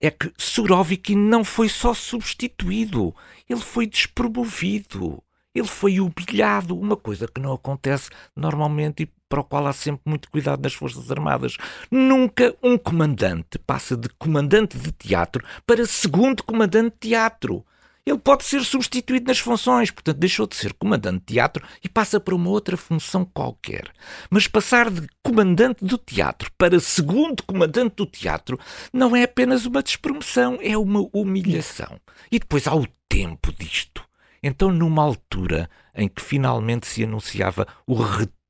É 0.01 0.09
que 0.09 0.33
Surovikin 0.39 1.17
não 1.17 1.43
foi 1.43 1.69
só 1.69 1.93
substituído, 1.93 3.13
ele 3.47 3.61
foi 3.61 3.85
despromovido. 3.85 5.21
Ele 5.53 5.67
foi 5.67 5.99
humilhado, 5.99 6.79
uma 6.79 6.95
coisa 6.95 7.27
que 7.27 7.41
não 7.41 7.51
acontece 7.51 8.09
normalmente 8.33 9.11
para 9.31 9.39
o 9.39 9.43
qual 9.45 9.65
há 9.65 9.71
sempre 9.71 10.01
muito 10.05 10.29
cuidado 10.29 10.61
nas 10.61 10.73
Forças 10.73 11.09
Armadas. 11.09 11.55
Nunca 11.89 12.53
um 12.61 12.77
comandante 12.77 13.57
passa 13.59 13.95
de 13.95 14.09
comandante 14.19 14.77
de 14.77 14.91
teatro 14.91 15.41
para 15.65 15.85
segundo 15.85 16.43
comandante 16.43 16.95
de 16.99 17.09
teatro. 17.09 17.65
Ele 18.05 18.17
pode 18.17 18.43
ser 18.43 18.61
substituído 18.63 19.27
nas 19.27 19.39
funções, 19.39 19.89
portanto, 19.89 20.17
deixou 20.17 20.45
de 20.47 20.55
ser 20.55 20.73
comandante 20.73 21.19
de 21.19 21.33
teatro 21.35 21.65
e 21.81 21.87
passa 21.87 22.19
para 22.19 22.35
uma 22.35 22.49
outra 22.49 22.75
função 22.75 23.23
qualquer. 23.23 23.89
Mas 24.29 24.47
passar 24.47 24.89
de 24.89 25.07
comandante 25.23 25.85
do 25.85 25.97
teatro 25.97 26.51
para 26.57 26.79
segundo 26.79 27.43
comandante 27.43 27.95
do 27.95 28.05
teatro 28.05 28.59
não 28.91 29.15
é 29.15 29.23
apenas 29.23 29.65
uma 29.65 29.83
despromoção, 29.83 30.57
é 30.61 30.77
uma 30.77 31.07
humilhação. 31.13 31.99
E 32.29 32.37
depois 32.37 32.67
há 32.67 32.75
o 32.75 32.87
tempo 33.07 33.53
disto. 33.53 34.03
Então, 34.43 34.71
numa 34.71 35.03
altura 35.03 35.69
em 35.95 36.07
que 36.09 36.21
finalmente 36.21 36.87
se 36.87 37.03
anunciava 37.03 37.67
o 37.85 37.93
retorno 37.93 38.40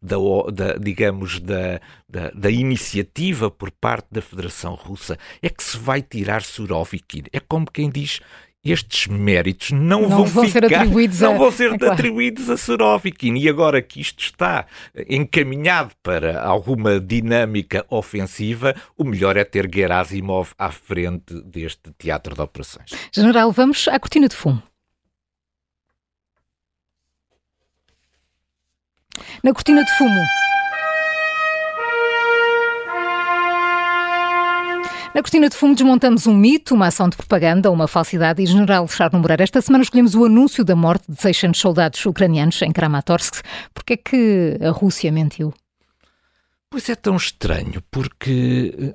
da, 0.00 0.16
da 0.52 0.78
digamos, 0.78 1.40
da, 1.40 1.80
da, 2.08 2.30
da, 2.30 2.50
iniciativa 2.50 3.50
por 3.50 3.70
parte 3.70 4.06
da 4.10 4.22
Federação 4.22 4.74
Russa, 4.74 5.18
é 5.42 5.48
que 5.48 5.62
se 5.62 5.76
vai 5.76 6.02
tirar 6.02 6.42
Surovikin. 6.42 7.24
É 7.32 7.40
como 7.40 7.66
quem 7.70 7.90
diz, 7.90 8.20
estes 8.64 9.06
méritos 9.06 9.70
não, 9.70 10.02
não 10.02 10.08
vão, 10.08 10.24
vão 10.24 10.44
ficar, 10.46 10.68
ser 10.68 10.74
atribuídos 10.74 11.20
não 11.20 11.34
a, 11.34 11.38
vão 11.38 11.50
ser 11.52 11.72
é 11.80 11.86
atribuídos 11.86 12.44
claro. 12.44 12.54
a 12.54 12.58
Surovikin. 12.58 13.36
E 13.36 13.48
agora 13.48 13.80
que 13.80 14.00
isto 14.00 14.22
está 14.22 14.66
encaminhado 15.08 15.92
para 16.02 16.42
alguma 16.42 17.00
dinâmica 17.00 17.84
ofensiva, 17.88 18.74
o 18.96 19.04
melhor 19.04 19.36
é 19.36 19.44
ter 19.44 19.68
Gerasimov 19.72 20.52
à 20.58 20.70
frente 20.70 21.34
deste 21.42 21.92
teatro 21.98 22.34
de 22.34 22.40
operações. 22.40 22.90
General, 23.12 23.50
vamos 23.52 23.86
à 23.88 23.98
cortina 23.98 24.28
de 24.28 24.36
fumo. 24.36 24.62
Na 29.42 29.52
cortina 29.52 29.84
de 29.84 29.90
fumo. 29.96 30.20
Na 35.14 35.22
cortina 35.22 35.48
de 35.48 35.56
fumo 35.56 35.74
desmontamos 35.74 36.26
um 36.26 36.34
mito, 36.34 36.74
uma 36.74 36.86
ação 36.86 37.08
de 37.08 37.16
propaganda, 37.16 37.70
uma 37.70 37.88
falsidade 37.88 38.40
e 38.42 38.46
general 38.46 38.86
Charles 38.86 39.20
Moreira. 39.20 39.42
Esta 39.42 39.60
semana 39.60 39.82
escolhemos 39.82 40.14
o 40.14 40.24
anúncio 40.24 40.64
da 40.64 40.76
morte 40.76 41.10
de 41.10 41.20
600 41.20 41.60
soldados 41.60 42.06
ucranianos 42.06 42.62
em 42.62 42.70
Kramatorsk. 42.70 43.42
Porquê 43.74 43.94
é 43.94 43.96
que 43.96 44.58
a 44.60 44.70
Rússia 44.70 45.10
mentiu? 45.10 45.52
Pois 46.70 46.88
é 46.88 46.94
tão 46.94 47.16
estranho, 47.16 47.82
porque 47.90 48.94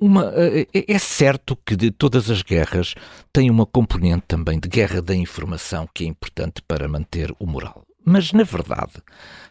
uma, 0.00 0.32
é, 0.34 0.66
é 0.74 0.98
certo 0.98 1.56
que 1.64 1.76
de 1.76 1.92
todas 1.92 2.28
as 2.28 2.42
guerras 2.42 2.94
tem 3.32 3.48
uma 3.50 3.64
componente 3.64 4.24
também 4.26 4.58
de 4.58 4.68
guerra 4.68 5.00
da 5.00 5.14
informação 5.14 5.88
que 5.94 6.04
é 6.04 6.08
importante 6.08 6.60
para 6.60 6.88
manter 6.88 7.32
o 7.38 7.46
moral. 7.46 7.87
Mas, 8.08 8.32
na 8.32 8.42
verdade, 8.42 8.94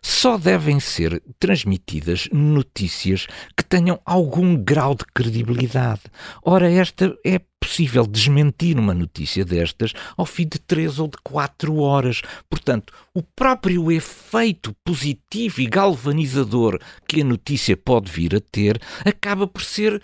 só 0.02 0.36
devem 0.36 0.80
ser 0.80 1.22
transmitidas 1.39 2.28
notícias 2.32 3.28
que 3.56 3.63
tenham 3.63 4.02
algum 4.04 4.56
grau 4.56 4.96
de 4.96 5.06
credibilidade. 5.13 6.02
Ora, 6.41 6.67
esta 6.72 7.15
é 7.24 7.39
possível 7.62 8.08
desmentir 8.08 8.80
uma 8.80 8.96
notícia 8.96 9.46
destas 9.46 9.93
ao 10.15 10.26
fim 10.26 10.48
de 10.48 10.58
três 10.58 10.98
ou 10.98 11.08
de 11.08 11.17
quatro 11.24 11.78
horas. 11.78 12.24
Portanto, 12.50 12.91
o 13.13 13.22
próprio 13.22 13.91
efeito 13.91 14.76
positivo 14.84 15.62
e 15.62 15.67
galvanizador 15.67 16.80
que 17.08 17.22
a 17.22 17.26
notícia 17.26 17.78
pode 17.78 18.12
vir 18.12 18.36
a 18.36 18.39
ter 18.39 18.82
acaba 19.06 19.46
por 19.46 19.62
ser 19.62 20.02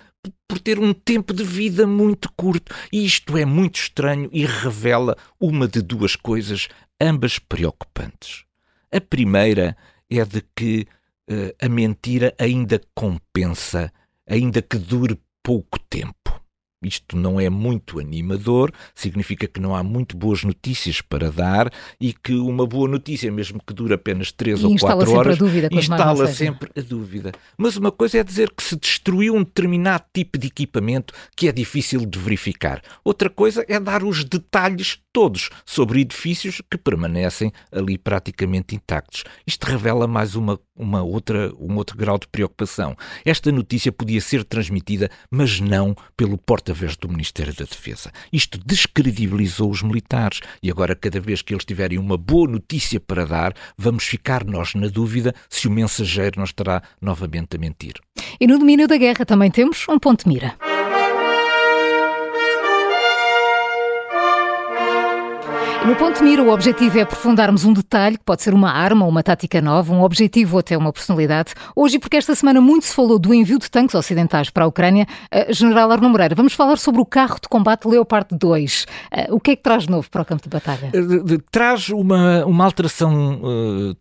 por 0.48 0.60
ter 0.60 0.80
um 0.80 0.94
tempo 0.94 1.34
de 1.34 1.44
vida 1.44 1.88
muito 1.88 2.30
curto. 2.38 2.74
E 2.92 3.06
isto 3.06 3.38
é 3.38 3.44
muito 3.44 3.76
estranho 3.76 4.30
e 4.32 4.46
revela 4.46 5.18
uma 5.40 5.68
de 5.68 5.82
duas 5.82 6.16
coisas, 6.16 6.70
ambas 7.04 7.40
preocupantes. 7.40 8.46
A 8.92 9.02
primeira 9.02 9.76
é 10.10 10.24
de 10.24 10.44
que 10.56 10.88
uh, 11.30 11.56
a 11.62 11.70
mentira 11.70 12.34
ainda 12.40 12.82
compensa, 12.96 13.92
ainda 14.28 14.62
que 14.62 14.78
dure 14.78 15.20
pouco 15.42 15.80
tempo. 15.90 16.24
Isto 16.88 17.16
não 17.16 17.40
é 17.40 17.50
muito 17.50 18.00
animador, 18.00 18.72
significa 18.94 19.48
que 19.48 19.60
não 19.60 19.76
há 19.76 19.82
muito 19.82 20.18
boas 20.18 20.44
notícias 20.44 21.02
para 21.02 21.32
dar 21.32 21.72
e 22.00 22.14
que 22.14 22.34
uma 22.34 22.68
boa 22.68 22.88
notícia, 22.88 23.32
mesmo 23.32 23.62
que 23.66 23.74
dure 23.74 23.94
apenas 23.94 24.32
3 24.32 24.64
ou 24.64 24.78
4 24.78 25.12
horas, 25.14 25.38
instala 25.72 26.28
sempre 26.28 26.70
a 26.78 26.82
dúvida. 26.82 27.32
Mas 27.58 27.78
uma 27.78 27.92
coisa 27.92 28.20
é 28.20 28.24
dizer 28.24 28.52
que 28.52 28.64
se 28.64 28.76
destruiu 28.76 29.36
um 29.36 29.44
determinado 29.44 30.04
tipo 30.14 30.38
de 30.38 30.48
equipamento 30.48 31.14
que 31.36 31.48
é 31.48 31.52
difícil 31.52 32.06
de 32.06 32.20
verificar. 32.20 32.82
Outra 33.04 33.30
coisa 33.30 33.66
é 33.68 33.80
dar 33.80 34.04
os 34.04 34.24
detalhes 34.24 35.00
todos 35.14 35.50
sobre 35.64 36.02
edifícios 36.02 36.60
que 36.70 36.78
permanecem 36.78 37.54
ali 37.72 37.98
praticamente 38.00 38.76
intactos. 38.76 39.24
Isto 39.46 39.66
revela 39.66 40.08
mais 40.08 40.36
uma, 40.36 40.60
uma 40.76 41.04
outra, 41.04 41.54
um 41.60 41.76
outro 41.76 41.96
grau 41.96 42.18
de 42.18 42.28
preocupação. 42.28 42.98
Esta 43.24 43.52
notícia 43.52 43.92
podia 43.92 44.20
ser 44.20 44.44
transmitida, 44.44 45.10
mas 45.30 45.60
não 45.60 45.96
pelo 46.18 46.38
porta-voz 46.38 46.98
do 46.98 47.08
Ministério 47.08 47.54
da 47.54 47.66
Defesa. 47.66 48.12
Isto 48.32 48.60
descredibilizou 48.66 49.70
os 49.70 49.84
militares 49.84 50.42
e 50.62 50.72
agora, 50.72 50.96
cada 50.96 51.20
vez 51.20 51.44
que 51.44 51.54
eles 51.54 51.64
tiverem 51.64 52.00
uma 52.00 52.18
boa 52.18 52.50
notícia 52.50 53.00
para 53.00 53.26
dar, 53.26 53.54
vamos 53.78 54.06
ficar 54.06 54.44
nós 54.44 54.74
na 54.74 54.88
dúvida 54.88 55.34
se 55.48 55.68
o 55.68 55.72
mensageiro 55.72 56.38
não 56.38 56.46
estará 56.46 56.82
novamente 57.00 57.56
a 57.56 57.60
mentir. 57.60 57.94
E 58.40 58.48
no 58.48 58.58
domínio 58.58 58.88
da 58.88 58.98
guerra 58.98 59.26
também 59.26 59.52
temos 59.52 59.86
um 59.88 60.00
ponto 60.00 60.24
de 60.24 60.30
mira. 60.30 60.73
No 65.86 65.98
ponto 65.98 66.24
mira, 66.24 66.42
o 66.42 66.50
objetivo 66.50 66.98
é 66.98 67.02
aprofundarmos 67.02 67.66
um 67.66 67.74
detalhe, 67.74 68.18
que 68.18 68.24
pode 68.24 68.42
ser 68.42 68.54
uma 68.54 68.72
arma 68.72 69.06
uma 69.06 69.22
tática 69.22 69.62
nova, 69.62 69.94
um 69.94 70.02
objetivo 70.02 70.56
ou 70.56 70.60
até 70.62 70.78
uma 70.78 70.94
personalidade. 70.94 71.54
Hoje, 71.76 72.00
porque 72.00 72.16
esta 72.16 72.34
semana 72.36 72.62
muito 72.62 72.86
se 72.86 72.96
falou 72.96 73.20
do 73.20 73.34
envio 73.34 73.60
de 73.60 73.70
tanques 73.70 73.94
ocidentais 73.94 74.50
para 74.50 74.64
a 74.64 74.68
Ucrânia, 74.68 75.06
uh, 75.06 75.54
General 75.54 75.92
Arno 75.92 76.10
Moreira, 76.10 76.36
vamos 76.36 76.54
falar 76.54 76.78
sobre 76.78 77.02
o 77.02 77.06
carro 77.06 77.36
de 77.36 77.50
combate 77.50 77.86
Leopard 77.86 78.30
2. 78.32 78.84
Uh, 78.84 78.88
eh, 79.12 79.28
o 79.32 79.42
que 79.42 79.52
é 79.52 79.56
que 79.58 79.62
traz 79.62 79.84
de 79.84 79.92
novo 79.92 80.10
para 80.10 80.22
o 80.22 80.26
campo 80.26 80.44
de 80.44 80.50
batalha? 80.50 80.90
Uh, 80.96 81.44
traz 81.52 81.90
uma, 81.90 82.46
uma 82.46 82.64
alteração 82.64 83.42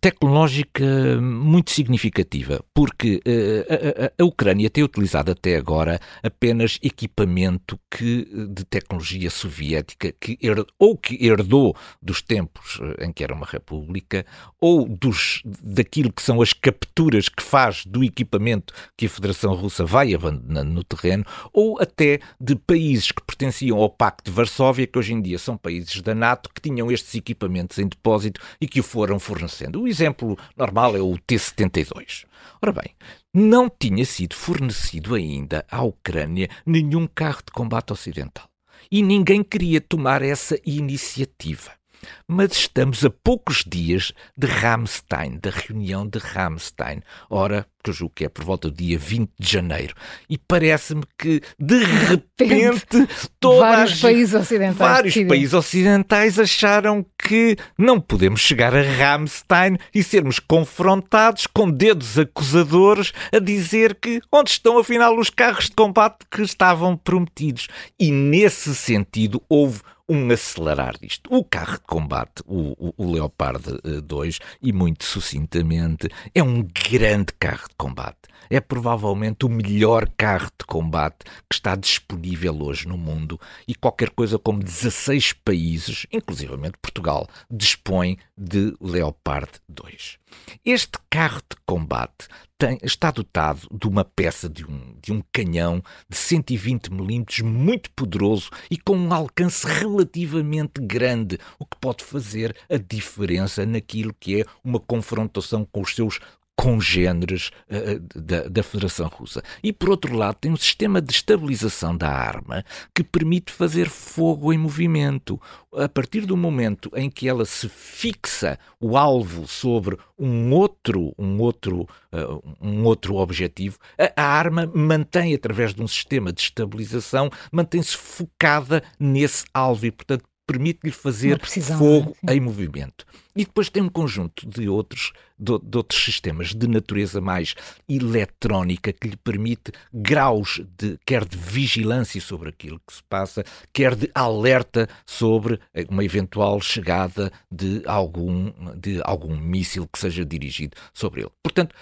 tecnológica 0.01 0.85
muito 1.21 1.73
significativa, 1.73 2.61
porque 2.73 3.21
a, 3.27 4.05
a, 4.05 4.23
a, 4.23 4.25
Ucrânia 4.25 4.71
tem 4.71 4.85
utilizado 4.85 5.33
até 5.33 5.57
agora 5.57 5.99
apenas 6.23 6.79
equipamento 6.81 7.77
que, 7.91 8.29
de 8.51 8.65
tecnologia 8.65 9.31
soviética 9.31 10.15
que 10.21 10.39
ou 10.79 10.97
que 10.97 11.27
herdou 11.27 11.72
dos 12.01 12.23
tempos 12.23 12.79
eh, 12.81 13.07
em 13.07 13.13
que 13.13 13.23
era 13.25 13.35
uma 13.35 13.47
república, 13.47 14.25
ou 14.61 14.89
dos, 14.89 15.43
daquilo 15.45 16.13
que 16.13 16.23
são 16.23 16.41
as 16.41 16.53
capturas 16.53 17.29
que 17.29 17.43
faz 17.43 17.85
do 17.87 18.05
equipamento 18.05 18.73
que 18.97 19.07
a 19.07 19.09
Federação 19.09 19.55
Russa 19.55 19.85
vai 19.85 20.15
abandonando 20.15 20.71
no 20.71 20.85
terreno, 20.85 21.25
ou 21.53 21.81
até 21.81 22.21
de 22.41 22.55
países 22.57 23.13
que 23.13 23.23
pertenciam 23.23 23.79
ao 23.79 23.91
Pacto 23.91 24.31
de 24.31 24.37
Varsóvia, 24.37 24.87
que 24.87 24.99
hoje 24.99 25.13
em 25.13 25.21
dia 25.21 25.39
são 25.39 25.57
países 25.57 26.01
da 26.01 26.15
NATO, 26.15 26.51
que 26.55 26.61
tinham 26.61 26.91
estes 26.91 27.15
equipamentos 27.15 27.79
em 27.79 27.89
depósito 27.89 28.41
e 28.61 28.67
que 28.67 28.81
o 28.81 28.83
foram 28.83 29.19
fornecendo. 29.19 29.83
O 29.83 29.89
exemplo 29.89 30.39
normal 30.57 30.97
é 30.97 31.01
o 31.01 31.17
T-72. 31.19 32.25
Ora 32.61 32.73
bem, 32.73 32.95
não 33.33 33.71
tinha 33.71 34.05
sido 34.05 34.35
fornecido 34.35 35.15
ainda 35.15 35.65
à 35.71 35.83
Ucrânia 35.83 36.49
nenhum 36.67 37.07
carro 37.07 37.43
de 37.45 37.53
combate 37.53 37.93
ocidental 37.93 38.52
e 38.91 39.03
ninguém 39.03 39.43
queria 39.43 39.81
tomar 39.81 40.23
essa 40.23 40.59
iniciativa. 40.65 41.82
Mas 42.27 42.53
estamos 42.53 43.05
a 43.05 43.11
poucos 43.11 43.65
dias 43.67 44.13
de 44.37 44.47
Ramstein, 44.47 45.39
da 45.41 45.51
reunião 45.51 46.07
de 46.07 46.19
Ramstein. 46.19 47.03
Ora, 47.29 47.67
que 47.83 47.91
eu 47.91 47.95
julgo 47.95 48.15
que 48.15 48.25
é 48.25 48.29
por 48.29 48.45
volta 48.45 48.71
do 48.71 48.77
dia 48.77 48.99
20 48.99 49.31
de 49.39 49.51
janeiro. 49.51 49.95
E 50.31 50.39
parece-me 50.39 51.03
que, 51.19 51.43
de 51.59 51.83
repente, 51.85 53.09
vários 53.43 54.01
países 54.01 54.35
ocidentais, 54.35 54.77
vários 54.77 55.15
países 55.15 55.55
ocidentais 55.55 56.39
acharam 56.39 57.05
que 57.19 57.57
não 57.77 58.01
podemos 58.01 58.41
chegar 58.41 58.75
a 58.75 58.83
Ramstein 58.83 59.77
e 59.95 60.03
sermos 60.03 60.39
confrontados 60.39 61.47
com 61.47 61.71
dedos 61.71 62.19
acusadores 62.19 63.13
a 63.33 63.39
dizer 63.39 63.97
que 63.97 64.21
onde 64.31 64.51
estão 64.51 64.79
afinal 64.79 65.19
os 65.19 65.31
carros 65.31 65.67
de 65.67 65.73
combate 65.73 66.25
que 66.31 66.43
estavam 66.43 66.97
prometidos. 66.97 67.67
E 67.99 68.11
nesse 68.13 68.75
sentido 68.75 69.43
houve 69.49 69.81
um 70.13 70.31
acelerar 70.31 70.99
disto. 70.99 71.35
O 71.35 71.43
carro 71.43 71.75
de 71.75 71.81
combate, 71.87 72.43
o, 72.47 72.73
o, 72.79 72.95
o 72.97 73.13
Leopard 73.13 73.63
2, 74.05 74.39
eh, 74.41 74.47
e 74.63 74.73
muito 74.73 75.05
sucintamente, 75.05 76.09
é 76.35 76.43
um 76.43 76.63
grande 76.63 77.33
carro 77.39 77.69
de 77.69 77.75
combate. 77.77 78.32
É 78.51 78.61
provavelmente 78.61 79.45
o 79.47 79.49
melhor 79.49 80.09
carro 80.17 80.51
de 80.59 80.65
combate 80.67 81.25
que 81.49 81.55
está 81.55 81.75
disponível 81.75 82.63
hoje 82.63 82.87
no 82.87 82.97
mundo 82.97 83.41
e 83.67 83.75
qualquer 83.75 84.11
coisa 84.11 84.39
como 84.39 84.63
16 84.63 85.33
países, 85.35 86.07
inclusivamente 86.13 86.79
Portugal, 86.81 87.29
dispõe 87.51 88.19
de 88.37 88.75
Leopard 88.81 89.51
2. 89.69 90.19
Este 90.65 90.99
carro 91.11 91.41
de 91.41 91.57
combate 91.67 92.29
tem, 92.59 92.79
está 92.83 93.11
dotado 93.11 93.67
de 93.73 93.89
uma 93.89 94.05
peça 94.05 94.49
de 94.49 94.65
um, 94.65 94.95
de 95.03 95.13
um 95.13 95.21
canhão 95.33 95.83
de 96.09 96.17
120 96.17 96.93
mm 96.93 97.43
muito 97.43 97.91
poderoso 97.91 98.51
e 98.71 98.79
com 98.79 98.97
um 98.97 99.13
alcance 99.13 99.67
relativamente 99.67 100.81
grande, 100.81 101.39
o 101.59 101.67
que 101.67 101.77
pode 101.81 102.05
fazer 102.05 102.57
a 102.71 102.77
diferença 102.77 103.67
naquilo 103.67 104.15
que 104.19 104.43
é 104.43 104.45
uma 104.63 104.79
confrontação 104.79 105.65
com 105.65 105.81
os 105.81 105.95
seus 105.95 106.21
congêneres 106.57 107.51
uh, 107.69 108.21
da, 108.21 108.49
da 108.49 108.63
Federação 108.63 109.09
Russa. 109.09 109.43
E, 109.63 109.73
por 109.73 109.91
outro 109.91 110.15
lado, 110.15 110.37
tem 110.37 110.53
um 110.53 110.57
sistema 110.57 111.01
de 111.01 111.13
estabilização 111.13 111.97
da 111.97 112.09
arma 112.09 112.65
que 112.95 113.03
permite 113.03 113.53
fazer 113.53 113.89
fogo 113.89 114.53
em 114.53 114.59
movimento. 114.59 115.41
A 115.75 115.89
partir 115.89 116.27
do 116.27 116.37
momento 116.37 116.91
em 116.95 117.11
que 117.11 117.29
ela 117.29 117.45
se 117.45 117.69
fixa 117.69 118.59
o 118.81 118.97
alvo 118.97 119.49
sobre 119.49 119.97
um 120.19 120.53
outro, 120.53 121.15
um 121.19 121.39
outro, 121.41 121.89
uh, 122.13 122.57
um 122.61 122.85
outro 122.85 123.17
objetivo, 123.17 123.79
a, 123.99 124.23
a 124.23 124.27
arma 124.27 124.71
mantém, 124.75 125.35
através 125.35 125.75
de 125.75 125.83
um 125.83 125.89
sistema 125.89 126.33
de 126.33 126.43
estabilização, 126.43 127.31
mantém-se 127.51 127.97
focada 127.97 128.83
nesse 129.01 129.45
alvo 129.55 129.87
e, 129.87 129.91
portanto, 129.91 130.25
permite-lhe 130.47 130.93
fazer 130.93 131.39
precisão, 131.39 131.79
fogo 131.79 132.17
é? 132.27 132.35
em 132.35 132.41
movimento. 132.41 133.07
E 133.35 133.45
depois 133.45 133.71
tem 133.71 133.83
um 133.83 133.89
conjunto 133.89 134.47
de 134.47 134.69
outros, 134.69 135.13
de, 135.39 135.59
de, 135.59 135.77
outros 135.77 136.05
sistemas 136.05 136.55
de 136.55 136.67
natureza 136.67 137.21
mais 137.21 137.55
eletrónica 137.89 138.93
que 138.93 139.09
lhe 139.09 139.17
permite 139.17 139.73
graus 139.93 140.61
de 140.77 140.99
quer 141.07 141.25
de 141.25 141.37
vigilância 141.37 142.21
sobre 142.21 142.51
aquilo 142.51 142.81
que 142.87 142.95
se 142.95 143.03
passa, 143.05 143.45
quer 143.73 143.95
de 143.95 144.11
alerta 144.15 144.89
sobre 145.07 145.59
uma 145.89 146.05
eventual 146.05 146.61
chegada 146.61 147.33
de 147.51 147.83
algum, 147.87 148.53
de 148.77 149.01
algum 149.05 149.37
míssil 149.37 149.89
que 149.91 149.99
seja 149.99 150.25
dirigido 150.25 150.77
sobre 150.93 151.23
ele. 151.23 151.31
Portanto, 151.43 151.75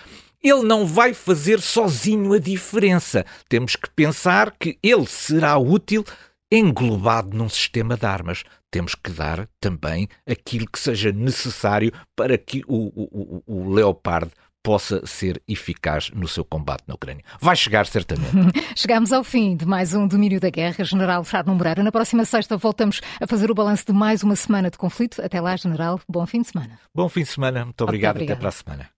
ele 0.42 0.62
não 0.62 0.86
vai 0.86 1.12
fazer 1.12 1.60
sozinho 1.60 2.32
a 2.32 2.38
diferença. 2.38 3.26
Temos 3.48 3.76
que 3.76 3.90
pensar 3.90 4.54
que 4.58 4.78
ele 4.82 5.06
será 5.06 5.58
útil 5.58 6.04
englobado 6.50 7.36
num 7.36 7.48
sistema 7.48 7.96
de 7.96 8.06
armas. 8.06 8.42
Temos 8.70 8.94
que 8.94 9.10
dar 9.10 9.48
também 9.60 10.08
aquilo 10.28 10.66
que 10.66 10.78
seja 10.78 11.12
necessário 11.12 11.92
para 12.16 12.36
que 12.36 12.62
o, 12.66 12.92
o, 12.94 13.42
o 13.46 13.72
Leopard 13.72 14.30
possa 14.62 15.04
ser 15.06 15.42
eficaz 15.48 16.10
no 16.10 16.28
seu 16.28 16.44
combate 16.44 16.84
na 16.86 16.94
Ucrânia. 16.94 17.24
Vai 17.40 17.56
chegar 17.56 17.86
certamente. 17.86 18.30
Chegamos 18.76 19.12
ao 19.12 19.24
fim 19.24 19.56
de 19.56 19.66
mais 19.66 19.94
um 19.94 20.06
Domínio 20.06 20.38
da 20.40 20.50
Guerra. 20.50 20.84
General 20.84 21.24
Charles 21.24 21.54
Moreira, 21.54 21.82
na 21.82 21.92
próxima 21.92 22.24
sexta 22.24 22.56
voltamos 22.56 23.00
a 23.20 23.26
fazer 23.26 23.50
o 23.50 23.54
balanço 23.54 23.86
de 23.86 23.92
mais 23.92 24.22
uma 24.22 24.36
semana 24.36 24.70
de 24.70 24.78
conflito. 24.78 25.22
Até 25.22 25.40
lá, 25.40 25.56
General, 25.56 26.00
bom 26.08 26.26
fim 26.26 26.42
de 26.42 26.48
semana. 26.48 26.78
Bom 26.94 27.08
fim 27.08 27.22
de 27.22 27.28
semana, 27.28 27.64
muito 27.64 27.82
obrigado, 27.82 28.22
até 28.22 28.34
para 28.34 28.48
a 28.48 28.52
semana. 28.52 28.90